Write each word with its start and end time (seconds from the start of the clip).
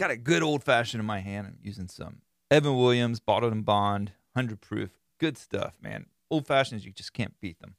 got 0.00 0.10
a 0.10 0.16
good 0.16 0.42
old 0.42 0.64
fashioned 0.64 0.98
in 0.98 1.06
my 1.06 1.20
hand. 1.20 1.46
I'm 1.46 1.58
using 1.62 1.86
some 1.86 2.22
Evan 2.50 2.74
Williams, 2.74 3.20
bottled 3.20 3.52
and 3.52 3.66
bond, 3.66 4.12
100 4.32 4.62
proof. 4.62 4.98
Good 5.18 5.36
stuff, 5.36 5.76
man. 5.82 6.06
Old 6.30 6.46
fashions, 6.46 6.86
you 6.86 6.92
just 6.92 7.12
can't 7.12 7.38
beat 7.38 7.60
them. 7.60 7.74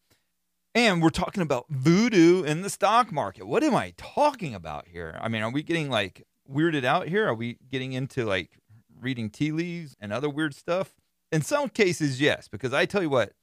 And 0.76 1.02
we're 1.02 1.10
talking 1.10 1.42
about 1.42 1.66
voodoo 1.70 2.44
in 2.44 2.62
the 2.62 2.70
stock 2.70 3.12
market. 3.12 3.48
What 3.48 3.64
am 3.64 3.76
I 3.76 3.94
talking 3.98 4.54
about 4.54 4.88
here? 4.88 5.18
I 5.20 5.30
mean, 5.30 5.42
are 5.42 5.50
we 5.50 5.64
getting 5.64 5.90
like 5.90 6.28
weirded 6.50 6.84
out 6.86 7.08
here? 7.08 7.28
Are 7.28 7.34
we 7.34 7.58
getting 7.70 7.94
into 7.94 8.24
like 8.24 8.60
reading 9.00 9.32
tea 9.32 9.52
leaves 9.52 9.98
and 10.00 10.14
other 10.14 10.30
weird 10.30 10.54
stuff? 10.54 10.94
In 11.32 11.42
some 11.42 11.70
cases, 11.70 12.22
yes, 12.22 12.48
because 12.48 12.72
I 12.72 12.86
tell 12.86 13.02
you 13.02 13.10
what, 13.10 13.34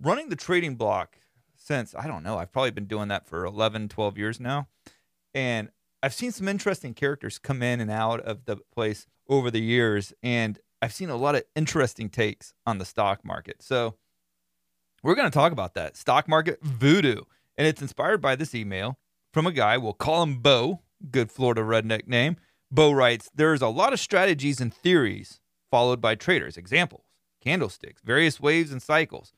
running 0.00 0.30
the 0.30 0.36
trading 0.36 0.76
block 0.76 1.18
since, 1.54 1.94
I 1.94 2.06
don't 2.06 2.22
know, 2.22 2.38
I've 2.38 2.50
probably 2.50 2.70
been 2.70 2.86
doing 2.86 3.08
that 3.08 3.28
for 3.28 3.44
11, 3.44 3.90
12 3.90 4.16
years 4.16 4.40
now. 4.40 4.68
And 5.34 5.68
I've 6.02 6.14
seen 6.14 6.32
some 6.32 6.48
interesting 6.48 6.94
characters 6.94 7.38
come 7.38 7.62
in 7.62 7.80
and 7.80 7.90
out 7.90 8.20
of 8.20 8.44
the 8.44 8.56
place 8.74 9.06
over 9.28 9.50
the 9.50 9.60
years, 9.62 10.12
and 10.22 10.58
I've 10.80 10.92
seen 10.92 11.10
a 11.10 11.16
lot 11.16 11.36
of 11.36 11.44
interesting 11.54 12.08
takes 12.08 12.54
on 12.66 12.78
the 12.78 12.84
stock 12.84 13.24
market. 13.24 13.62
So 13.62 13.94
we're 15.02 15.14
going 15.14 15.30
to 15.30 15.34
talk 15.34 15.52
about 15.52 15.74
that 15.74 15.96
stock 15.96 16.28
market 16.28 16.58
voodoo, 16.62 17.20
and 17.56 17.68
it's 17.68 17.80
inspired 17.80 18.20
by 18.20 18.34
this 18.34 18.54
email 18.54 18.98
from 19.32 19.46
a 19.46 19.52
guy. 19.52 19.78
We'll 19.78 19.92
call 19.92 20.24
him 20.24 20.38
Bo, 20.38 20.80
good 21.10 21.30
Florida 21.30 21.60
redneck 21.60 22.08
name. 22.08 22.36
Bo 22.70 22.90
writes, 22.90 23.30
"There's 23.32 23.62
a 23.62 23.68
lot 23.68 23.92
of 23.92 24.00
strategies 24.00 24.60
and 24.60 24.74
theories 24.74 25.40
followed 25.70 26.00
by 26.00 26.16
traders. 26.16 26.56
Examples: 26.56 27.04
candlesticks, 27.40 28.02
various 28.02 28.40
waves 28.40 28.72
and 28.72 28.82
cycles. 28.82 29.32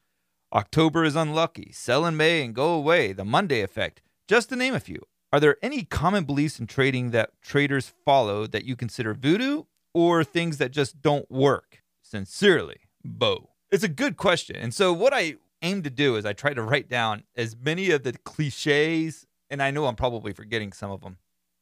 October 0.53 1.05
is 1.05 1.17
unlucky. 1.17 1.73
Sell 1.73 2.07
in 2.07 2.17
May 2.17 2.43
and 2.43 2.55
go 2.55 2.73
away. 2.73 3.13
The 3.13 3.25
Monday 3.25 3.61
effect, 3.61 4.01
just 4.29 4.49
to 4.49 4.57
name 4.57 4.75
a 4.75 4.81
few. 4.81 5.03
Are 5.35 5.41
there 5.41 5.57
any 5.63 5.83
common 5.83 6.23
beliefs 6.23 6.61
in 6.61 6.69
trading 6.69 7.11
that 7.11 7.31
traders 7.43 7.93
follow 8.05 8.47
that 8.47 8.65
you 8.65 8.77
consider 8.77 9.15
voodoo 9.15 9.65
or 9.93 10.23
things 10.23 10.59
that 10.59 10.71
just 10.71 11.03
don't 11.03 11.29
work? 11.29 11.83
Sincerely, 12.03 12.83
Bo. 13.05 13.51
It's 13.73 13.83
a 13.83 13.89
good 13.89 14.17
question. 14.17 14.55
And 14.55 14.73
so, 14.73 14.93
what 14.93 15.13
I 15.13 15.35
aim 15.61 15.83
to 15.83 15.91
do 15.91 16.15
is 16.15 16.25
I 16.25 16.35
try 16.35 16.55
to 16.55 16.63
write 16.63 16.89
down 16.89 17.25
as 17.35 17.57
many 17.57 17.91
of 17.91 18.05
the 18.05 18.13
cliches, 18.13 19.27
and 19.51 19.61
I 19.61 19.73
know 19.73 19.87
I'm 19.87 19.97
probably 19.97 20.33
forgetting 20.33 20.73
some 20.73 20.93
of 20.93 21.01
them. 21.01 21.17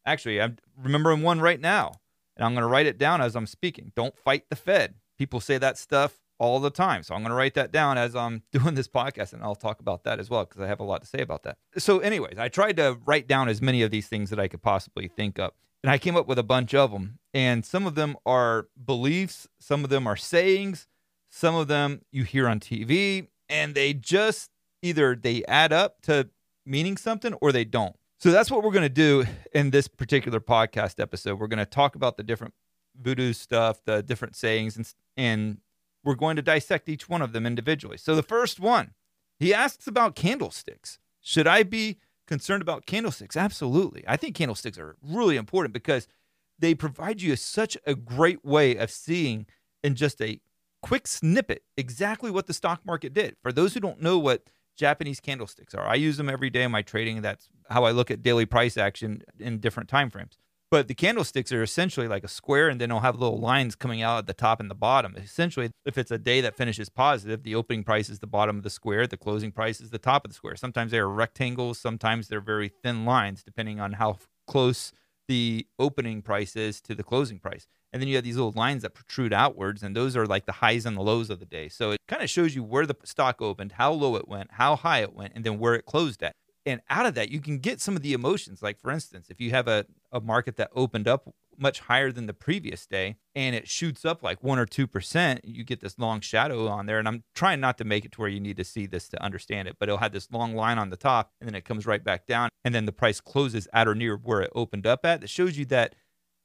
Actually, 0.04 0.42
I'm 0.42 0.58
remembering 0.76 1.22
one 1.22 1.40
right 1.40 1.58
now, 1.58 1.92
and 2.36 2.44
I'm 2.44 2.52
going 2.52 2.64
to 2.64 2.68
write 2.68 2.84
it 2.84 2.98
down 2.98 3.22
as 3.22 3.34
I'm 3.34 3.46
speaking. 3.46 3.92
Don't 3.96 4.18
fight 4.18 4.50
the 4.50 4.56
Fed. 4.56 4.96
People 5.16 5.40
say 5.40 5.56
that 5.56 5.78
stuff 5.78 6.20
all 6.42 6.58
the 6.58 6.70
time. 6.70 7.04
So 7.04 7.14
I'm 7.14 7.20
going 7.20 7.30
to 7.30 7.36
write 7.36 7.54
that 7.54 7.70
down 7.70 7.96
as 7.96 8.16
I'm 8.16 8.42
doing 8.52 8.74
this 8.74 8.88
podcast, 8.88 9.32
and 9.32 9.44
I'll 9.44 9.54
talk 9.54 9.78
about 9.78 10.02
that 10.04 10.18
as 10.18 10.28
well 10.28 10.44
because 10.44 10.60
I 10.60 10.66
have 10.66 10.80
a 10.80 10.84
lot 10.84 11.02
to 11.02 11.06
say 11.06 11.20
about 11.20 11.44
that. 11.44 11.56
So, 11.78 12.00
anyways, 12.00 12.36
I 12.36 12.48
tried 12.48 12.76
to 12.78 12.98
write 13.06 13.28
down 13.28 13.48
as 13.48 13.62
many 13.62 13.82
of 13.82 13.92
these 13.92 14.08
things 14.08 14.28
that 14.30 14.40
I 14.40 14.48
could 14.48 14.60
possibly 14.60 15.06
think 15.06 15.38
of, 15.38 15.52
and 15.84 15.90
I 15.90 15.98
came 15.98 16.16
up 16.16 16.26
with 16.26 16.40
a 16.40 16.42
bunch 16.42 16.74
of 16.74 16.90
them. 16.90 17.20
And 17.32 17.64
some 17.64 17.86
of 17.86 17.94
them 17.94 18.16
are 18.26 18.66
beliefs, 18.84 19.48
some 19.58 19.84
of 19.84 19.90
them 19.90 20.06
are 20.06 20.16
sayings, 20.16 20.86
some 21.30 21.54
of 21.54 21.68
them 21.68 22.02
you 22.10 22.24
hear 22.24 22.48
on 22.48 22.60
TV, 22.60 23.28
and 23.48 23.74
they 23.74 23.94
just 23.94 24.50
either 24.82 25.14
they 25.14 25.44
add 25.46 25.72
up 25.72 26.02
to 26.02 26.28
meaning 26.66 26.96
something 26.96 27.34
or 27.34 27.52
they 27.52 27.64
don't. 27.64 27.96
So 28.18 28.30
that's 28.30 28.50
what 28.50 28.62
we're 28.62 28.72
going 28.72 28.82
to 28.82 28.88
do 28.88 29.24
in 29.54 29.70
this 29.70 29.88
particular 29.88 30.40
podcast 30.40 31.00
episode. 31.00 31.38
We're 31.38 31.46
going 31.46 31.58
to 31.58 31.66
talk 31.66 31.94
about 31.94 32.16
the 32.16 32.22
different 32.22 32.54
voodoo 33.00 33.32
stuff, 33.32 33.80
the 33.84 34.02
different 34.02 34.36
sayings, 34.36 34.76
and 34.76 34.92
and 35.16 35.58
we're 36.04 36.14
going 36.14 36.36
to 36.36 36.42
dissect 36.42 36.88
each 36.88 37.08
one 37.08 37.22
of 37.22 37.32
them 37.32 37.46
individually. 37.46 37.96
So 37.96 38.14
the 38.14 38.22
first 38.22 38.58
one, 38.60 38.92
he 39.38 39.54
asks 39.54 39.86
about 39.86 40.14
candlesticks. 40.14 40.98
Should 41.20 41.46
I 41.46 41.62
be 41.62 41.98
concerned 42.26 42.62
about 42.62 42.86
candlesticks? 42.86 43.36
Absolutely. 43.36 44.04
I 44.06 44.16
think 44.16 44.34
candlesticks 44.34 44.78
are 44.78 44.96
really 45.02 45.36
important 45.36 45.72
because 45.72 46.08
they 46.58 46.74
provide 46.74 47.20
you 47.22 47.34
such 47.36 47.76
a 47.86 47.94
great 47.94 48.44
way 48.44 48.76
of 48.76 48.90
seeing 48.90 49.46
in 49.82 49.94
just 49.94 50.20
a 50.20 50.40
quick 50.80 51.06
snippet 51.06 51.62
exactly 51.76 52.30
what 52.30 52.46
the 52.46 52.54
stock 52.54 52.84
market 52.84 53.12
did. 53.14 53.36
For 53.42 53.52
those 53.52 53.74
who 53.74 53.80
don't 53.80 54.02
know 54.02 54.18
what 54.18 54.44
Japanese 54.76 55.20
candlesticks 55.20 55.74
are, 55.74 55.86
I 55.86 55.94
use 55.94 56.16
them 56.16 56.28
every 56.28 56.50
day 56.50 56.62
in 56.62 56.70
my 56.70 56.82
trading. 56.82 57.22
That's 57.22 57.48
how 57.68 57.84
I 57.84 57.90
look 57.92 58.10
at 58.10 58.22
daily 58.22 58.46
price 58.46 58.76
action 58.76 59.22
in 59.38 59.58
different 59.58 59.88
time 59.88 60.10
frames. 60.10 60.38
But 60.72 60.88
the 60.88 60.94
candlesticks 60.94 61.52
are 61.52 61.62
essentially 61.62 62.08
like 62.08 62.24
a 62.24 62.28
square, 62.28 62.70
and 62.70 62.80
then 62.80 62.88
they'll 62.88 63.00
have 63.00 63.20
little 63.20 63.38
lines 63.38 63.74
coming 63.74 64.00
out 64.00 64.16
at 64.16 64.26
the 64.26 64.32
top 64.32 64.58
and 64.58 64.70
the 64.70 64.74
bottom. 64.74 65.14
Essentially, 65.18 65.70
if 65.84 65.98
it's 65.98 66.10
a 66.10 66.16
day 66.16 66.40
that 66.40 66.56
finishes 66.56 66.88
positive, 66.88 67.42
the 67.42 67.54
opening 67.54 67.84
price 67.84 68.08
is 68.08 68.20
the 68.20 68.26
bottom 68.26 68.56
of 68.56 68.62
the 68.62 68.70
square, 68.70 69.06
the 69.06 69.18
closing 69.18 69.52
price 69.52 69.82
is 69.82 69.90
the 69.90 69.98
top 69.98 70.24
of 70.24 70.30
the 70.30 70.34
square. 70.34 70.56
Sometimes 70.56 70.90
they 70.90 70.98
are 70.98 71.10
rectangles, 71.10 71.78
sometimes 71.78 72.28
they're 72.28 72.40
very 72.40 72.70
thin 72.70 73.04
lines, 73.04 73.42
depending 73.42 73.80
on 73.80 73.92
how 73.92 74.16
close 74.46 74.94
the 75.28 75.66
opening 75.78 76.22
price 76.22 76.56
is 76.56 76.80
to 76.80 76.94
the 76.94 77.04
closing 77.04 77.38
price. 77.38 77.66
And 77.92 78.00
then 78.00 78.08
you 78.08 78.14
have 78.14 78.24
these 78.24 78.36
little 78.36 78.52
lines 78.52 78.80
that 78.80 78.94
protrude 78.94 79.34
outwards, 79.34 79.82
and 79.82 79.94
those 79.94 80.16
are 80.16 80.24
like 80.24 80.46
the 80.46 80.52
highs 80.52 80.86
and 80.86 80.96
the 80.96 81.02
lows 81.02 81.28
of 81.28 81.38
the 81.38 81.44
day. 81.44 81.68
So 81.68 81.90
it 81.90 82.00
kind 82.08 82.22
of 82.22 82.30
shows 82.30 82.54
you 82.54 82.62
where 82.62 82.86
the 82.86 82.96
stock 83.04 83.42
opened, 83.42 83.72
how 83.72 83.92
low 83.92 84.16
it 84.16 84.26
went, 84.26 84.52
how 84.52 84.76
high 84.76 85.02
it 85.02 85.12
went, 85.12 85.34
and 85.36 85.44
then 85.44 85.58
where 85.58 85.74
it 85.74 85.84
closed 85.84 86.22
at 86.22 86.34
and 86.64 86.80
out 86.90 87.06
of 87.06 87.14
that 87.14 87.30
you 87.30 87.40
can 87.40 87.58
get 87.58 87.80
some 87.80 87.96
of 87.96 88.02
the 88.02 88.12
emotions. 88.12 88.62
Like 88.62 88.80
for 88.80 88.90
instance 88.90 89.28
if 89.30 89.40
you 89.40 89.50
have 89.50 89.68
a, 89.68 89.86
a 90.10 90.20
market 90.20 90.56
that 90.56 90.70
opened 90.74 91.08
up 91.08 91.32
much 91.58 91.80
higher 91.80 92.10
than 92.10 92.26
the 92.26 92.34
previous 92.34 92.86
day 92.86 93.16
and 93.34 93.54
it 93.54 93.68
shoots 93.68 94.04
up 94.04 94.22
like 94.22 94.42
1 94.42 94.58
or 94.58 94.66
2% 94.66 95.40
you 95.44 95.64
get 95.64 95.80
this 95.80 95.98
long 95.98 96.20
shadow 96.20 96.66
on 96.68 96.86
there. 96.86 96.98
And 96.98 97.06
i'm 97.06 97.24
trying 97.34 97.60
not 97.60 97.78
to 97.78 97.84
make 97.84 98.04
it 98.04 98.12
to 98.12 98.20
where 98.20 98.30
you 98.30 98.40
need 98.40 98.56
to 98.56 98.64
see 98.64 98.86
this 98.86 99.08
to 99.10 99.22
understand 99.22 99.68
it 99.68 99.76
but 99.78 99.88
it'll 99.88 99.98
have 99.98 100.12
this 100.12 100.30
long 100.30 100.54
line 100.54 100.78
on 100.78 100.90
the 100.90 100.96
top 100.96 101.32
and 101.40 101.48
then 101.48 101.54
it 101.54 101.64
comes 101.64 101.86
right 101.86 102.02
back 102.02 102.26
down. 102.26 102.48
And 102.64 102.74
then 102.74 102.86
the 102.86 102.92
price 102.92 103.20
closes 103.20 103.68
at 103.72 103.88
or 103.88 103.94
near 103.94 104.16
where 104.16 104.40
it 104.40 104.50
opened 104.54 104.86
up 104.86 105.04
at. 105.04 105.20
That 105.20 105.30
shows 105.30 105.58
you 105.58 105.64
that 105.66 105.94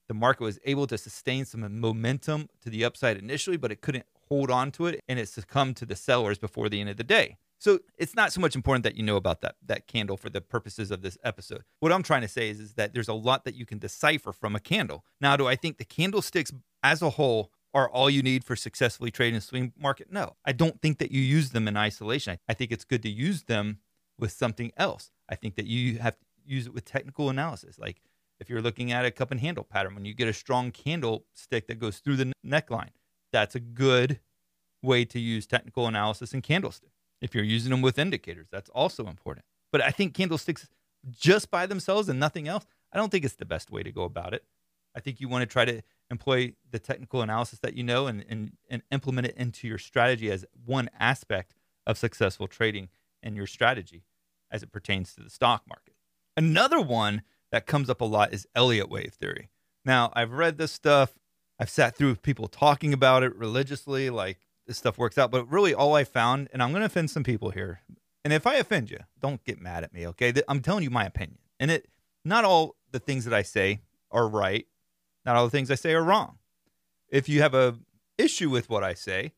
the 0.07 0.13
market 0.13 0.43
was 0.43 0.59
able 0.65 0.87
to 0.87 0.97
sustain 0.97 1.45
some 1.45 1.79
momentum 1.79 2.47
to 2.61 2.69
the 2.69 2.83
upside 2.83 3.17
initially 3.17 3.57
but 3.57 3.71
it 3.71 3.81
couldn't 3.81 4.05
hold 4.29 4.51
on 4.51 4.71
to 4.71 4.87
it 4.87 4.99
and 5.07 5.19
it 5.19 5.29
succumbed 5.29 5.77
to 5.77 5.85
the 5.85 5.95
sellers 5.95 6.37
before 6.37 6.69
the 6.69 6.81
end 6.81 6.89
of 6.89 6.97
the 6.97 7.03
day 7.03 7.37
so 7.59 7.79
it's 7.97 8.15
not 8.15 8.31
so 8.31 8.39
much 8.39 8.55
important 8.55 8.83
that 8.83 8.95
you 8.95 9.03
know 9.03 9.15
about 9.15 9.41
that 9.41 9.55
that 9.65 9.87
candle 9.87 10.17
for 10.17 10.29
the 10.29 10.41
purposes 10.41 10.91
of 10.91 11.01
this 11.01 11.17
episode. 11.23 11.63
What 11.79 11.91
I'm 11.91 12.03
trying 12.03 12.21
to 12.21 12.27
say 12.27 12.49
is, 12.49 12.59
is 12.59 12.73
that 12.73 12.93
there's 12.93 13.07
a 13.07 13.13
lot 13.13 13.45
that 13.45 13.55
you 13.55 13.65
can 13.65 13.79
decipher 13.79 14.31
from 14.31 14.55
a 14.55 14.59
candle. 14.59 15.03
Now, 15.19 15.35
do 15.35 15.47
I 15.47 15.55
think 15.55 15.77
the 15.77 15.85
candlesticks 15.85 16.51
as 16.83 17.01
a 17.01 17.11
whole 17.11 17.51
are 17.73 17.89
all 17.89 18.09
you 18.09 18.21
need 18.21 18.43
for 18.43 18.55
successfully 18.55 19.11
trading 19.11 19.35
the 19.35 19.41
swing 19.41 19.73
market? 19.77 20.11
No. 20.11 20.35
I 20.45 20.51
don't 20.51 20.81
think 20.81 20.99
that 20.99 21.11
you 21.11 21.21
use 21.21 21.51
them 21.51 21.67
in 21.67 21.77
isolation. 21.77 22.37
I 22.47 22.53
think 22.53 22.71
it's 22.71 22.85
good 22.85 23.03
to 23.03 23.09
use 23.09 23.43
them 23.43 23.79
with 24.17 24.31
something 24.31 24.71
else. 24.77 25.11
I 25.29 25.35
think 25.35 25.55
that 25.55 25.65
you 25.65 25.99
have 25.99 26.17
to 26.17 26.25
use 26.45 26.67
it 26.67 26.73
with 26.73 26.85
technical 26.85 27.29
analysis. 27.29 27.77
Like 27.77 28.01
if 28.39 28.49
you're 28.49 28.61
looking 28.61 28.91
at 28.91 29.05
a 29.05 29.11
cup 29.11 29.31
and 29.31 29.39
handle 29.39 29.63
pattern, 29.63 29.95
when 29.95 30.05
you 30.05 30.13
get 30.13 30.27
a 30.27 30.33
strong 30.33 30.71
candlestick 30.71 31.67
that 31.67 31.79
goes 31.79 31.99
through 31.99 32.17
the 32.17 32.31
neckline, 32.45 32.89
that's 33.31 33.55
a 33.55 33.59
good 33.59 34.19
way 34.81 35.05
to 35.05 35.19
use 35.19 35.45
technical 35.45 35.87
analysis 35.87 36.33
and 36.33 36.43
candlestick. 36.43 36.91
If 37.21 37.33
you're 37.33 37.43
using 37.43 37.71
them 37.71 37.81
with 37.81 37.97
indicators, 37.97 38.47
that's 38.51 38.69
also 38.69 39.07
important. 39.07 39.45
But 39.71 39.81
I 39.81 39.89
think 39.89 40.13
candlesticks 40.13 40.67
just 41.09 41.49
by 41.51 41.65
themselves 41.65 42.09
and 42.09 42.19
nothing 42.19 42.47
else, 42.47 42.65
I 42.91 42.97
don't 42.97 43.11
think 43.11 43.25
it's 43.25 43.35
the 43.35 43.45
best 43.45 43.71
way 43.71 43.83
to 43.83 43.91
go 43.91 44.03
about 44.03 44.33
it. 44.33 44.43
I 44.95 44.99
think 44.99 45.19
you 45.19 45.27
want 45.29 45.43
to 45.43 45.45
try 45.45 45.65
to 45.65 45.81
employ 46.09 46.53
the 46.71 46.79
technical 46.79 47.21
analysis 47.21 47.59
that 47.59 47.75
you 47.75 47.83
know 47.83 48.07
and, 48.07 48.25
and, 48.27 48.53
and 48.69 48.81
implement 48.91 49.27
it 49.27 49.37
into 49.37 49.67
your 49.67 49.77
strategy 49.77 50.31
as 50.31 50.45
one 50.65 50.89
aspect 50.99 51.53
of 51.85 51.97
successful 51.97 52.47
trading 52.47 52.89
and 53.21 53.35
your 53.35 53.47
strategy 53.47 54.03
as 54.49 54.63
it 54.63 54.71
pertains 54.71 55.13
to 55.13 55.21
the 55.21 55.29
stock 55.29 55.63
market. 55.67 55.93
Another 56.35 56.81
one 56.81 57.21
that 57.51 57.65
comes 57.65 57.89
up 57.89 58.01
a 58.01 58.05
lot 58.05 58.33
is 58.33 58.47
Elliott 58.55 58.89
wave 58.89 59.13
theory. 59.13 59.49
Now, 59.85 60.11
I've 60.15 60.33
read 60.33 60.57
this 60.57 60.71
stuff. 60.71 61.13
I've 61.59 61.69
sat 61.69 61.95
through 61.95 62.15
people 62.17 62.47
talking 62.47 62.93
about 62.93 63.23
it 63.23 63.35
religiously, 63.35 64.09
like 64.09 64.46
this 64.67 64.77
stuff 64.77 64.97
works 64.97 65.17
out. 65.17 65.31
But 65.31 65.49
really, 65.51 65.73
all 65.73 65.95
I 65.95 66.03
found, 66.03 66.49
and 66.53 66.61
I'm 66.61 66.71
going 66.71 66.81
to 66.81 66.87
offend 66.87 67.09
some 67.09 67.23
people 67.23 67.51
here, 67.51 67.81
and 68.23 68.33
if 68.33 68.45
I 68.45 68.55
offend 68.55 68.91
you, 68.91 68.99
don't 69.21 69.43
get 69.43 69.61
mad 69.61 69.83
at 69.83 69.93
me, 69.93 70.05
okay? 70.07 70.33
I'm 70.47 70.61
telling 70.61 70.83
you 70.83 70.89
my 70.89 71.05
opinion, 71.05 71.39
and 71.59 71.71
it 71.71 71.87
not 72.25 72.43
all 72.43 72.75
the 72.91 72.99
things 72.99 73.25
that 73.25 73.33
I 73.33 73.41
say 73.41 73.81
are 74.11 74.27
right, 74.27 74.67
not 75.25 75.35
all 75.35 75.45
the 75.45 75.51
things 75.51 75.71
I 75.71 75.75
say 75.75 75.93
are 75.93 76.03
wrong. 76.03 76.37
If 77.09 77.29
you 77.29 77.41
have 77.41 77.53
a 77.53 77.79
issue 78.17 78.49
with 78.49 78.69
what 78.69 78.83
I 78.83 78.93
say, 78.93 79.33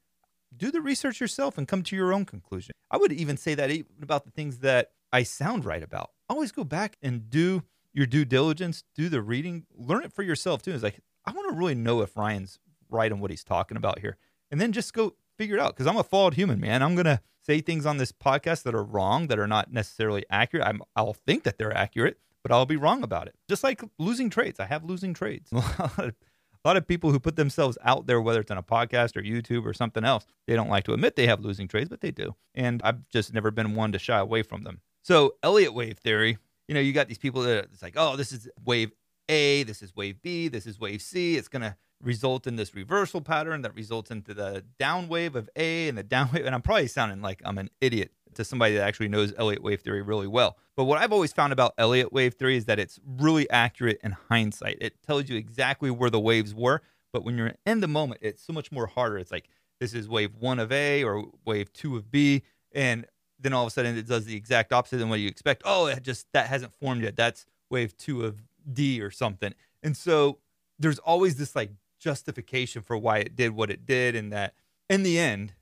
do 0.56 0.72
the 0.72 0.82
research 0.82 1.22
yourself 1.22 1.58
and 1.58 1.68
come 1.68 1.84
to 1.84 1.96
your 1.96 2.14
own 2.14 2.26
conclusion. 2.26 2.74
I 2.90 2.98
would 2.98 3.12
even 3.12 3.38
say 3.38 3.54
that 3.56 3.70
even 3.70 3.92
about 4.02 4.26
the 4.26 4.32
things 4.32 4.60
that 4.60 4.92
I 5.14 5.24
sound 5.24 5.66
right 5.66 5.84
about. 5.84 6.12
Always 6.28 6.52
go 6.52 6.64
back 6.64 6.98
and 7.02 7.30
do 7.30 7.64
your 7.94 8.06
due 8.06 8.26
diligence, 8.26 8.84
do 8.96 9.10
the 9.10 9.22
reading, 9.22 9.66
learn 9.76 10.04
it 10.04 10.14
for 10.14 10.24
yourself 10.24 10.62
too. 10.62 10.72
It's 10.72 10.84
like 10.84 11.00
I 11.26 11.32
want 11.32 11.52
to 11.52 11.56
really 11.56 11.76
know 11.76 12.02
if 12.02 12.18
Ryan's 12.18 12.60
right 12.90 13.12
on 13.12 13.20
what 13.20 13.30
he's 13.30 13.44
talking 13.44 13.78
about 13.78 14.00
here. 14.00 14.18
And 14.52 14.60
then 14.60 14.72
just 14.72 14.94
go 14.94 15.16
figure 15.38 15.56
it 15.56 15.62
out 15.62 15.76
because 15.76 15.88
I'm 15.88 15.98
a 15.98 16.04
flawed 16.04 16.34
human, 16.34 16.60
man. 16.60 16.84
I'm 16.84 16.96
to 16.98 17.22
say 17.42 17.62
things 17.62 17.86
on 17.86 17.98
this 17.98 18.12
podcast 18.12 18.64
that 18.64 18.76
are 18.76 18.84
wrong, 18.84 19.28
that 19.28 19.40
are 19.40 19.48
not 19.48 19.72
necessarily 19.72 20.26
accurate. 20.30 20.68
I'm, 20.68 20.82
I'll 20.96 21.14
think 21.14 21.44
that 21.44 21.58
they're 21.58 21.76
accurate, 21.76 22.20
but 22.44 22.52
I'll 22.52 22.66
be 22.66 22.76
wrong 22.76 23.04
about 23.04 23.28
it. 23.28 23.36
Just 23.48 23.64
like 23.64 23.82
losing 23.98 24.30
trades. 24.30 24.60
I 24.60 24.66
have 24.66 24.84
losing 24.84 25.14
trades. 25.14 25.52
a 25.54 26.68
lot 26.68 26.78
of 26.78 26.88
people 26.88 27.12
who 27.12 27.20
put 27.20 27.36
themselves 27.36 27.78
out 27.84 28.08
there, 28.08 28.22
whether 28.22 28.42
it's 28.42 28.52
on 28.52 28.58
a 28.58 28.64
podcast 28.64 29.16
or 29.16 29.22
YouTube 29.22 29.66
or 29.66 29.74
something 29.74 30.04
else, 30.04 30.26
they 30.46 30.56
don't 30.56 30.70
like 30.70 30.84
to 30.86 30.94
admit 30.94 31.16
they 31.16 31.28
have 31.28 31.40
losing 31.40 31.68
trades, 31.68 31.90
but 31.90 32.02
they 32.02 32.12
do. 32.12 32.36
And 32.54 32.82
I've 32.84 33.08
just 33.10 33.34
never 33.34 33.52
been 33.52 33.76
one 33.76 33.92
to 33.94 34.00
shy 34.00 34.20
away 34.20 34.44
from 34.44 34.64
them. 34.64 34.82
So, 35.02 35.36
Elliott 35.42 35.74
wave 35.74 35.98
theory, 35.98 36.38
you 36.68 36.76
know, 36.76 36.82
you 36.82 36.92
got 36.92 37.08
these 37.08 37.18
people 37.18 37.42
that 37.44 37.66
it's 37.72 37.82
like, 37.82 37.96
oh, 37.96 38.16
this 38.16 38.32
is 38.32 38.50
wave 38.64 38.92
A, 39.30 39.64
this 39.64 39.82
is 39.82 39.96
wave 39.96 40.22
B, 40.22 40.50
this 40.50 40.68
is 40.68 40.80
wave 40.80 41.02
C. 41.02 41.36
It's 41.36 41.48
going 41.48 41.62
to 41.62 41.78
result 42.02 42.48
in 42.48 42.56
this 42.56 42.74
reversal 42.74 43.22
pattern 43.22 43.62
that 43.64 43.76
results 43.76 44.12
into 44.12 44.34
the 44.34 44.64
down 44.78 45.08
wave 45.08 45.36
of 45.36 45.50
A 45.56 45.88
and 45.88 45.98
the 45.98 46.04
down 46.04 46.30
wave. 46.34 46.46
And 46.46 46.56
I'm 46.56 46.62
probably 46.62 46.88
sounding 46.88 47.22
like 47.22 47.42
I'm 47.46 47.58
an 47.58 47.70
idiot 47.82 48.12
to 48.36 48.44
somebody 48.44 48.76
that 48.76 48.88
actually 48.88 49.08
knows 49.08 49.34
Elliott 49.38 49.64
wave 49.64 49.82
theory 49.82 50.02
really 50.02 50.28
well. 50.28 50.58
But 50.76 50.86
what 50.86 50.98
I've 50.98 51.12
always 51.12 51.34
found 51.34 51.52
about 51.52 51.74
Elliott 51.78 52.14
wave 52.14 52.36
theory 52.36 52.58
is 52.58 52.66
that 52.66 52.80
it's 52.80 53.00
really 53.06 53.50
accurate 53.50 54.00
in 54.04 54.16
hindsight. 54.30 54.78
It 54.80 55.02
tells 55.04 55.30
you 55.30 55.38
exactly 55.38 55.90
where 55.92 56.10
the 56.10 56.20
waves 56.20 56.54
were, 56.54 56.82
but 57.12 57.26
when 57.26 57.38
you're 57.38 57.54
in 57.66 57.82
the 57.82 57.88
moment, 57.88 58.22
it's 58.24 58.44
so 58.44 58.54
much 58.54 58.72
more 58.72 58.88
harder. 58.88 59.18
It's 59.18 59.32
like 59.32 59.50
this 59.80 59.94
is 59.94 60.08
wave 60.08 60.36
one 60.40 60.60
of 60.60 60.72
A 60.72 61.04
or 61.04 61.26
wave 61.46 61.74
two 61.74 61.98
of 61.98 62.12
B, 62.12 62.44
and 62.72 63.06
then 63.40 63.54
all 63.54 63.64
of 63.64 63.68
a 63.68 63.72
sudden 63.72 63.98
it 63.98 64.08
does 64.08 64.26
the 64.26 64.36
exact 64.36 64.72
opposite 64.72 64.98
than 64.98 65.10
what 65.10 65.20
you 65.20 65.28
expect. 65.28 65.64
Oh, 65.66 65.88
it 65.88 66.04
just 66.04 66.28
that 66.34 66.48
hasn't 66.48 66.74
formed 66.76 67.04
yet. 67.04 67.16
That's 67.16 67.46
wave 67.70 67.98
two 67.98 68.24
of 68.26 68.42
D 68.72 69.02
or 69.02 69.12
something. 69.12 69.54
And 69.82 69.98
so 69.98 70.40
there's 70.78 71.00
always 71.00 71.38
this 71.38 71.56
like 71.56 71.72
justification 72.00 72.82
for 72.82 72.98
why 72.98 73.18
it 73.20 73.36
did 73.36 73.52
what 73.52 73.70
it 73.70 73.86
did, 73.86 74.16
and 74.16 74.32
that 74.34 74.54
in 74.90 75.04
the 75.04 75.20
end, 75.20 75.54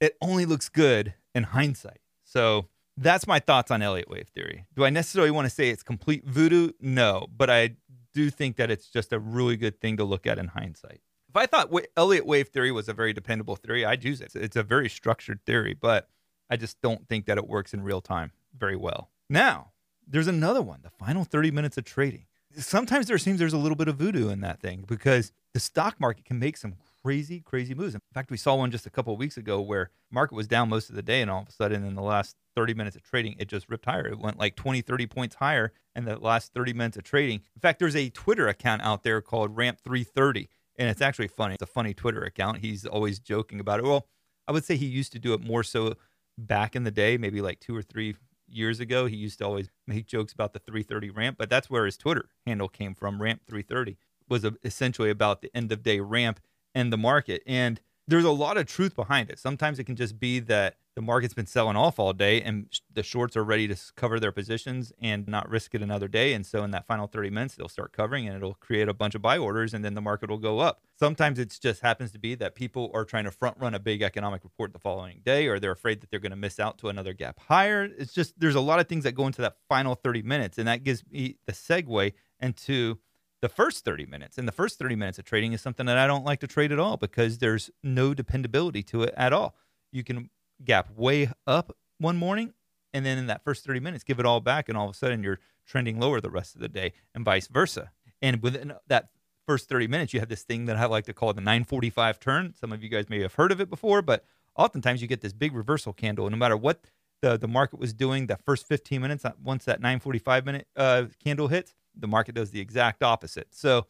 it 0.00 0.16
only 0.20 0.44
looks 0.44 0.68
good 0.68 1.14
in 1.34 1.44
hindsight. 1.44 2.00
So 2.24 2.66
that's 2.96 3.26
my 3.26 3.38
thoughts 3.38 3.70
on 3.70 3.82
Elliott 3.82 4.08
wave 4.08 4.28
theory. 4.28 4.64
Do 4.74 4.84
I 4.84 4.90
necessarily 4.90 5.30
want 5.30 5.46
to 5.46 5.50
say 5.50 5.70
it's 5.70 5.82
complete 5.82 6.24
voodoo? 6.24 6.70
No, 6.80 7.26
but 7.36 7.50
I 7.50 7.76
do 8.12 8.30
think 8.30 8.56
that 8.56 8.70
it's 8.70 8.88
just 8.88 9.12
a 9.12 9.18
really 9.18 9.56
good 9.56 9.80
thing 9.80 9.96
to 9.98 10.04
look 10.04 10.26
at 10.26 10.38
in 10.38 10.48
hindsight. 10.48 11.00
If 11.28 11.36
I 11.36 11.46
thought 11.46 11.72
Elliott 11.96 12.26
wave 12.26 12.48
theory 12.48 12.72
was 12.72 12.88
a 12.88 12.92
very 12.92 13.12
dependable 13.12 13.56
theory, 13.56 13.86
I'd 13.86 14.04
use 14.04 14.20
it. 14.20 14.32
It's 14.34 14.56
a 14.56 14.62
very 14.62 14.88
structured 14.88 15.44
theory, 15.46 15.74
but 15.74 16.08
I 16.50 16.56
just 16.56 16.80
don't 16.82 17.08
think 17.08 17.24
that 17.26 17.38
it 17.38 17.48
works 17.48 17.72
in 17.72 17.82
real 17.82 18.02
time 18.02 18.32
very 18.54 18.76
well. 18.76 19.08
Now, 19.30 19.70
there's 20.06 20.26
another 20.26 20.60
one 20.60 20.80
the 20.82 20.90
final 20.90 21.24
30 21.24 21.50
minutes 21.50 21.78
of 21.78 21.84
trading. 21.84 22.26
Sometimes 22.56 23.06
there 23.06 23.18
seems 23.18 23.38
there's 23.38 23.52
a 23.52 23.58
little 23.58 23.76
bit 23.76 23.88
of 23.88 23.96
voodoo 23.96 24.28
in 24.28 24.40
that 24.40 24.60
thing 24.60 24.84
because 24.86 25.32
the 25.54 25.60
stock 25.60 26.00
market 26.00 26.24
can 26.24 26.38
make 26.38 26.56
some 26.56 26.74
crazy, 27.02 27.40
crazy 27.40 27.74
moves. 27.74 27.94
In 27.94 28.00
fact, 28.14 28.30
we 28.30 28.36
saw 28.36 28.54
one 28.54 28.70
just 28.70 28.86
a 28.86 28.90
couple 28.90 29.12
of 29.12 29.18
weeks 29.18 29.36
ago 29.36 29.60
where 29.60 29.90
market 30.10 30.34
was 30.34 30.46
down 30.46 30.68
most 30.68 30.88
of 30.88 30.96
the 30.96 31.02
day, 31.02 31.20
and 31.20 31.30
all 31.30 31.42
of 31.42 31.48
a 31.48 31.52
sudden, 31.52 31.84
in 31.84 31.94
the 31.94 32.02
last 32.02 32.36
30 32.56 32.74
minutes 32.74 32.96
of 32.96 33.02
trading, 33.02 33.36
it 33.38 33.48
just 33.48 33.68
ripped 33.68 33.84
higher. 33.84 34.06
It 34.06 34.18
went 34.18 34.38
like 34.38 34.56
20, 34.56 34.80
30 34.82 35.06
points 35.06 35.36
higher 35.36 35.72
in 35.94 36.04
the 36.04 36.18
last 36.18 36.52
30 36.54 36.72
minutes 36.72 36.96
of 36.96 37.04
trading. 37.04 37.40
In 37.54 37.60
fact, 37.60 37.78
there's 37.78 37.96
a 37.96 38.10
Twitter 38.10 38.48
account 38.48 38.82
out 38.82 39.02
there 39.02 39.20
called 39.20 39.56
Ramp330, 39.56 40.48
and 40.76 40.88
it's 40.88 41.02
actually 41.02 41.28
funny. 41.28 41.54
It's 41.54 41.62
a 41.62 41.66
funny 41.66 41.94
Twitter 41.94 42.22
account. 42.22 42.58
He's 42.58 42.86
always 42.86 43.18
joking 43.18 43.60
about 43.60 43.80
it. 43.80 43.84
Well, 43.84 44.06
I 44.46 44.52
would 44.52 44.64
say 44.64 44.76
he 44.76 44.86
used 44.86 45.12
to 45.12 45.18
do 45.18 45.34
it 45.34 45.40
more 45.40 45.62
so 45.62 45.94
back 46.38 46.74
in 46.74 46.84
the 46.84 46.90
day, 46.90 47.16
maybe 47.16 47.40
like 47.40 47.60
two 47.60 47.76
or 47.76 47.82
three 47.82 48.16
years 48.52 48.80
ago. 48.80 49.06
He 49.06 49.16
used 49.16 49.38
to 49.38 49.44
always 49.46 49.70
make 49.86 50.06
jokes 50.06 50.32
about 50.32 50.52
the 50.52 50.58
330 50.58 51.10
ramp, 51.10 51.36
but 51.38 51.50
that's 51.50 51.70
where 51.70 51.84
his 51.84 51.96
Twitter 51.96 52.30
handle 52.46 52.68
came 52.68 52.94
from. 52.94 53.20
Ramp 53.20 53.42
330 53.46 53.98
was 54.28 54.46
essentially 54.62 55.10
about 55.10 55.42
the 55.42 55.50
end 55.54 55.72
of 55.72 55.82
day 55.82 56.00
ramp 56.00 56.40
and 56.74 56.92
the 56.92 56.98
market. 56.98 57.42
And 57.46 57.80
there's 58.08 58.24
a 58.24 58.30
lot 58.30 58.56
of 58.56 58.66
truth 58.66 58.96
behind 58.96 59.30
it. 59.30 59.38
Sometimes 59.38 59.78
it 59.78 59.84
can 59.84 59.96
just 59.96 60.18
be 60.18 60.40
that 60.40 60.76
the 60.94 61.00
market's 61.00 61.32
been 61.32 61.46
selling 61.46 61.76
off 61.76 61.98
all 61.98 62.12
day 62.12 62.42
and 62.42 62.66
the 62.92 63.02
shorts 63.02 63.36
are 63.36 63.44
ready 63.44 63.66
to 63.66 63.76
cover 63.96 64.20
their 64.20 64.32
positions 64.32 64.92
and 65.00 65.26
not 65.26 65.48
risk 65.48 65.74
it 65.74 65.82
another 65.82 66.08
day. 66.08 66.34
And 66.34 66.44
so 66.44 66.64
in 66.64 66.70
that 66.72 66.86
final 66.86 67.06
30 67.06 67.30
minutes, 67.30 67.54
they'll 67.54 67.68
start 67.68 67.92
covering 67.92 68.26
and 68.26 68.36
it'll 68.36 68.54
create 68.54 68.88
a 68.88 68.94
bunch 68.94 69.14
of 69.14 69.22
buy 69.22 69.38
orders 69.38 69.72
and 69.72 69.84
then 69.84 69.94
the 69.94 70.02
market 70.02 70.28
will 70.28 70.38
go 70.38 70.58
up. 70.58 70.82
Sometimes 70.98 71.38
it 71.38 71.56
just 71.62 71.80
happens 71.80 72.12
to 72.12 72.18
be 72.18 72.34
that 72.34 72.54
people 72.54 72.90
are 72.92 73.04
trying 73.04 73.24
to 73.24 73.30
front 73.30 73.56
run 73.58 73.74
a 73.74 73.78
big 73.78 74.02
economic 74.02 74.44
report 74.44 74.72
the 74.72 74.78
following 74.78 75.22
day 75.24 75.46
or 75.46 75.58
they're 75.58 75.72
afraid 75.72 76.00
that 76.00 76.10
they're 76.10 76.20
going 76.20 76.30
to 76.30 76.36
miss 76.36 76.60
out 76.60 76.78
to 76.78 76.88
another 76.88 77.14
gap 77.14 77.38
higher. 77.40 77.88
It's 77.96 78.12
just 78.12 78.38
there's 78.38 78.54
a 78.54 78.60
lot 78.60 78.80
of 78.80 78.88
things 78.88 79.04
that 79.04 79.12
go 79.12 79.26
into 79.26 79.40
that 79.42 79.56
final 79.68 79.94
30 79.94 80.22
minutes. 80.22 80.58
And 80.58 80.68
that 80.68 80.84
gives 80.84 81.04
me 81.10 81.36
the 81.46 81.52
segue 81.52 82.12
into 82.40 82.98
the 83.42 83.48
first 83.48 83.84
30 83.84 84.06
minutes. 84.06 84.38
And 84.38 84.48
the 84.48 84.52
first 84.52 84.78
30 84.78 84.96
minutes 84.96 85.18
of 85.18 85.24
trading 85.26 85.52
is 85.52 85.60
something 85.60 85.84
that 85.86 85.98
I 85.98 86.06
don't 86.06 86.24
like 86.24 86.40
to 86.40 86.46
trade 86.46 86.72
at 86.72 86.78
all 86.78 86.96
because 86.96 87.38
there's 87.38 87.70
no 87.82 88.14
dependability 88.14 88.82
to 88.84 89.02
it 89.02 89.12
at 89.16 89.32
all. 89.32 89.54
You 89.90 90.04
can 90.04 90.30
gap 90.64 90.88
way 90.96 91.28
up 91.46 91.76
one 91.98 92.16
morning 92.16 92.54
and 92.94 93.04
then 93.04 93.18
in 93.18 93.26
that 93.26 93.42
first 93.42 93.64
30 93.64 93.80
minutes 93.80 94.04
give 94.04 94.20
it 94.20 94.26
all 94.26 94.40
back 94.40 94.68
and 94.68 94.78
all 94.78 94.88
of 94.88 94.94
a 94.94 94.96
sudden 94.96 95.22
you're 95.22 95.40
trending 95.66 95.98
lower 95.98 96.20
the 96.20 96.30
rest 96.30 96.54
of 96.54 96.60
the 96.60 96.68
day 96.68 96.92
and 97.14 97.24
vice 97.24 97.48
versa. 97.48 97.90
And 98.22 98.40
within 98.42 98.74
that 98.86 99.08
first 99.44 99.68
30 99.68 99.88
minutes 99.88 100.14
you 100.14 100.20
have 100.20 100.28
this 100.28 100.44
thing 100.44 100.66
that 100.66 100.76
I 100.76 100.86
like 100.86 101.04
to 101.06 101.12
call 101.12 101.34
the 101.34 101.40
945 101.40 102.20
turn. 102.20 102.54
Some 102.58 102.72
of 102.72 102.82
you 102.82 102.88
guys 102.88 103.10
may 103.10 103.20
have 103.22 103.34
heard 103.34 103.50
of 103.50 103.60
it 103.60 103.68
before, 103.68 104.02
but 104.02 104.24
oftentimes 104.56 105.02
you 105.02 105.08
get 105.08 105.20
this 105.20 105.32
big 105.32 105.52
reversal 105.52 105.92
candle 105.92 106.30
no 106.30 106.36
matter 106.36 106.56
what 106.56 106.84
the 107.22 107.36
the 107.36 107.48
market 107.48 107.80
was 107.80 107.92
doing 107.92 108.26
that 108.26 108.44
first 108.44 108.68
15 108.68 109.00
minutes 109.00 109.24
once 109.42 109.64
that 109.64 109.80
945 109.80 110.46
minute 110.46 110.68
uh, 110.76 111.04
candle 111.24 111.48
hits 111.48 111.74
the 111.96 112.08
market 112.08 112.34
does 112.34 112.50
the 112.50 112.60
exact 112.60 113.02
opposite. 113.02 113.48
So 113.50 113.86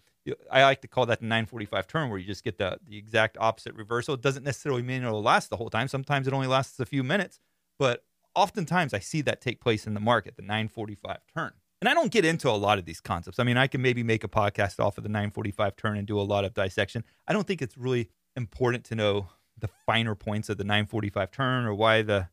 I 0.51 0.63
like 0.63 0.81
to 0.83 0.89
call 0.89 1.07
that 1.07 1.21
the 1.21 1.27
945 1.27 1.87
turn 1.87 2.11
where 2.11 2.19
you 2.19 2.27
just 2.27 2.45
get 2.45 2.59
the, 2.59 2.79
the 2.87 2.97
exact 2.97 3.37
opposite 3.41 3.75
reversal. 3.75 4.15
It 4.15 4.23
doesn't 4.23 4.45
necessarily 4.45 4.83
mean 4.83 5.03
it'll 5.03 5.23
last 5.23 5.51
the 5.51 5.57
whole 5.57 5.71
time. 5.71 5.89
Sometimes 5.89 6.27
it 6.27 6.33
only 6.33 6.47
lasts 6.47 6.79
a 6.79 6.87
few 6.87 7.03
minutes, 7.03 7.41
but 7.79 8.05
oftentimes 8.35 8.95
I 8.95 9.01
see 9.01 9.21
that 9.23 9.41
take 9.41 9.61
place 9.61 9.87
in 9.87 9.95
the 9.95 10.01
market, 10.01 10.37
the 10.37 10.43
945 10.43 11.19
turn. 11.35 11.53
And 11.81 11.89
I 11.89 11.95
don't 11.95 12.13
get 12.13 12.25
into 12.25 12.49
a 12.49 12.53
lot 12.53 12.79
of 12.79 12.85
these 12.85 13.01
concepts. 13.01 13.41
I 13.41 13.45
mean, 13.45 13.57
I 13.57 13.67
can 13.67 13.83
maybe 13.83 14.05
make 14.05 14.23
a 14.23 14.29
podcast 14.29 14.79
off 14.79 14.99
of 14.99 15.03
the 15.03 15.11
945 15.11 15.75
turn 15.77 15.99
and 15.99 16.07
do 16.07 16.19
a 16.19 16.23
lot 16.23 16.45
of 16.45 16.55
dissection. 16.55 17.03
I 17.27 17.33
don't 17.33 17.47
think 17.47 17.61
it's 17.61 17.77
really 17.77 18.09
important 18.37 18.85
to 18.85 18.95
know 18.95 19.29
the 19.59 19.69
finer 19.85 20.15
points 20.15 20.49
of 20.49 20.59
the 20.59 20.65
945 20.65 21.33
turn 21.33 21.65
or 21.65 21.75
why 21.75 22.03
the 22.03 22.29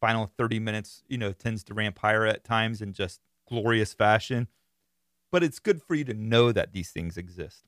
final 0.00 0.30
30 0.38 0.60
minutes, 0.60 1.02
you 1.08 1.18
know, 1.18 1.32
tends 1.32 1.64
to 1.64 1.74
ramp 1.74 1.98
higher 1.98 2.24
at 2.24 2.44
times 2.44 2.80
in 2.80 2.92
just 2.92 3.20
glorious 3.48 3.92
fashion 3.92 4.46
but 5.32 5.42
it's 5.42 5.58
good 5.58 5.82
for 5.82 5.94
you 5.96 6.04
to 6.04 6.14
know 6.14 6.52
that 6.52 6.72
these 6.72 6.90
things 6.90 7.16
exist. 7.16 7.64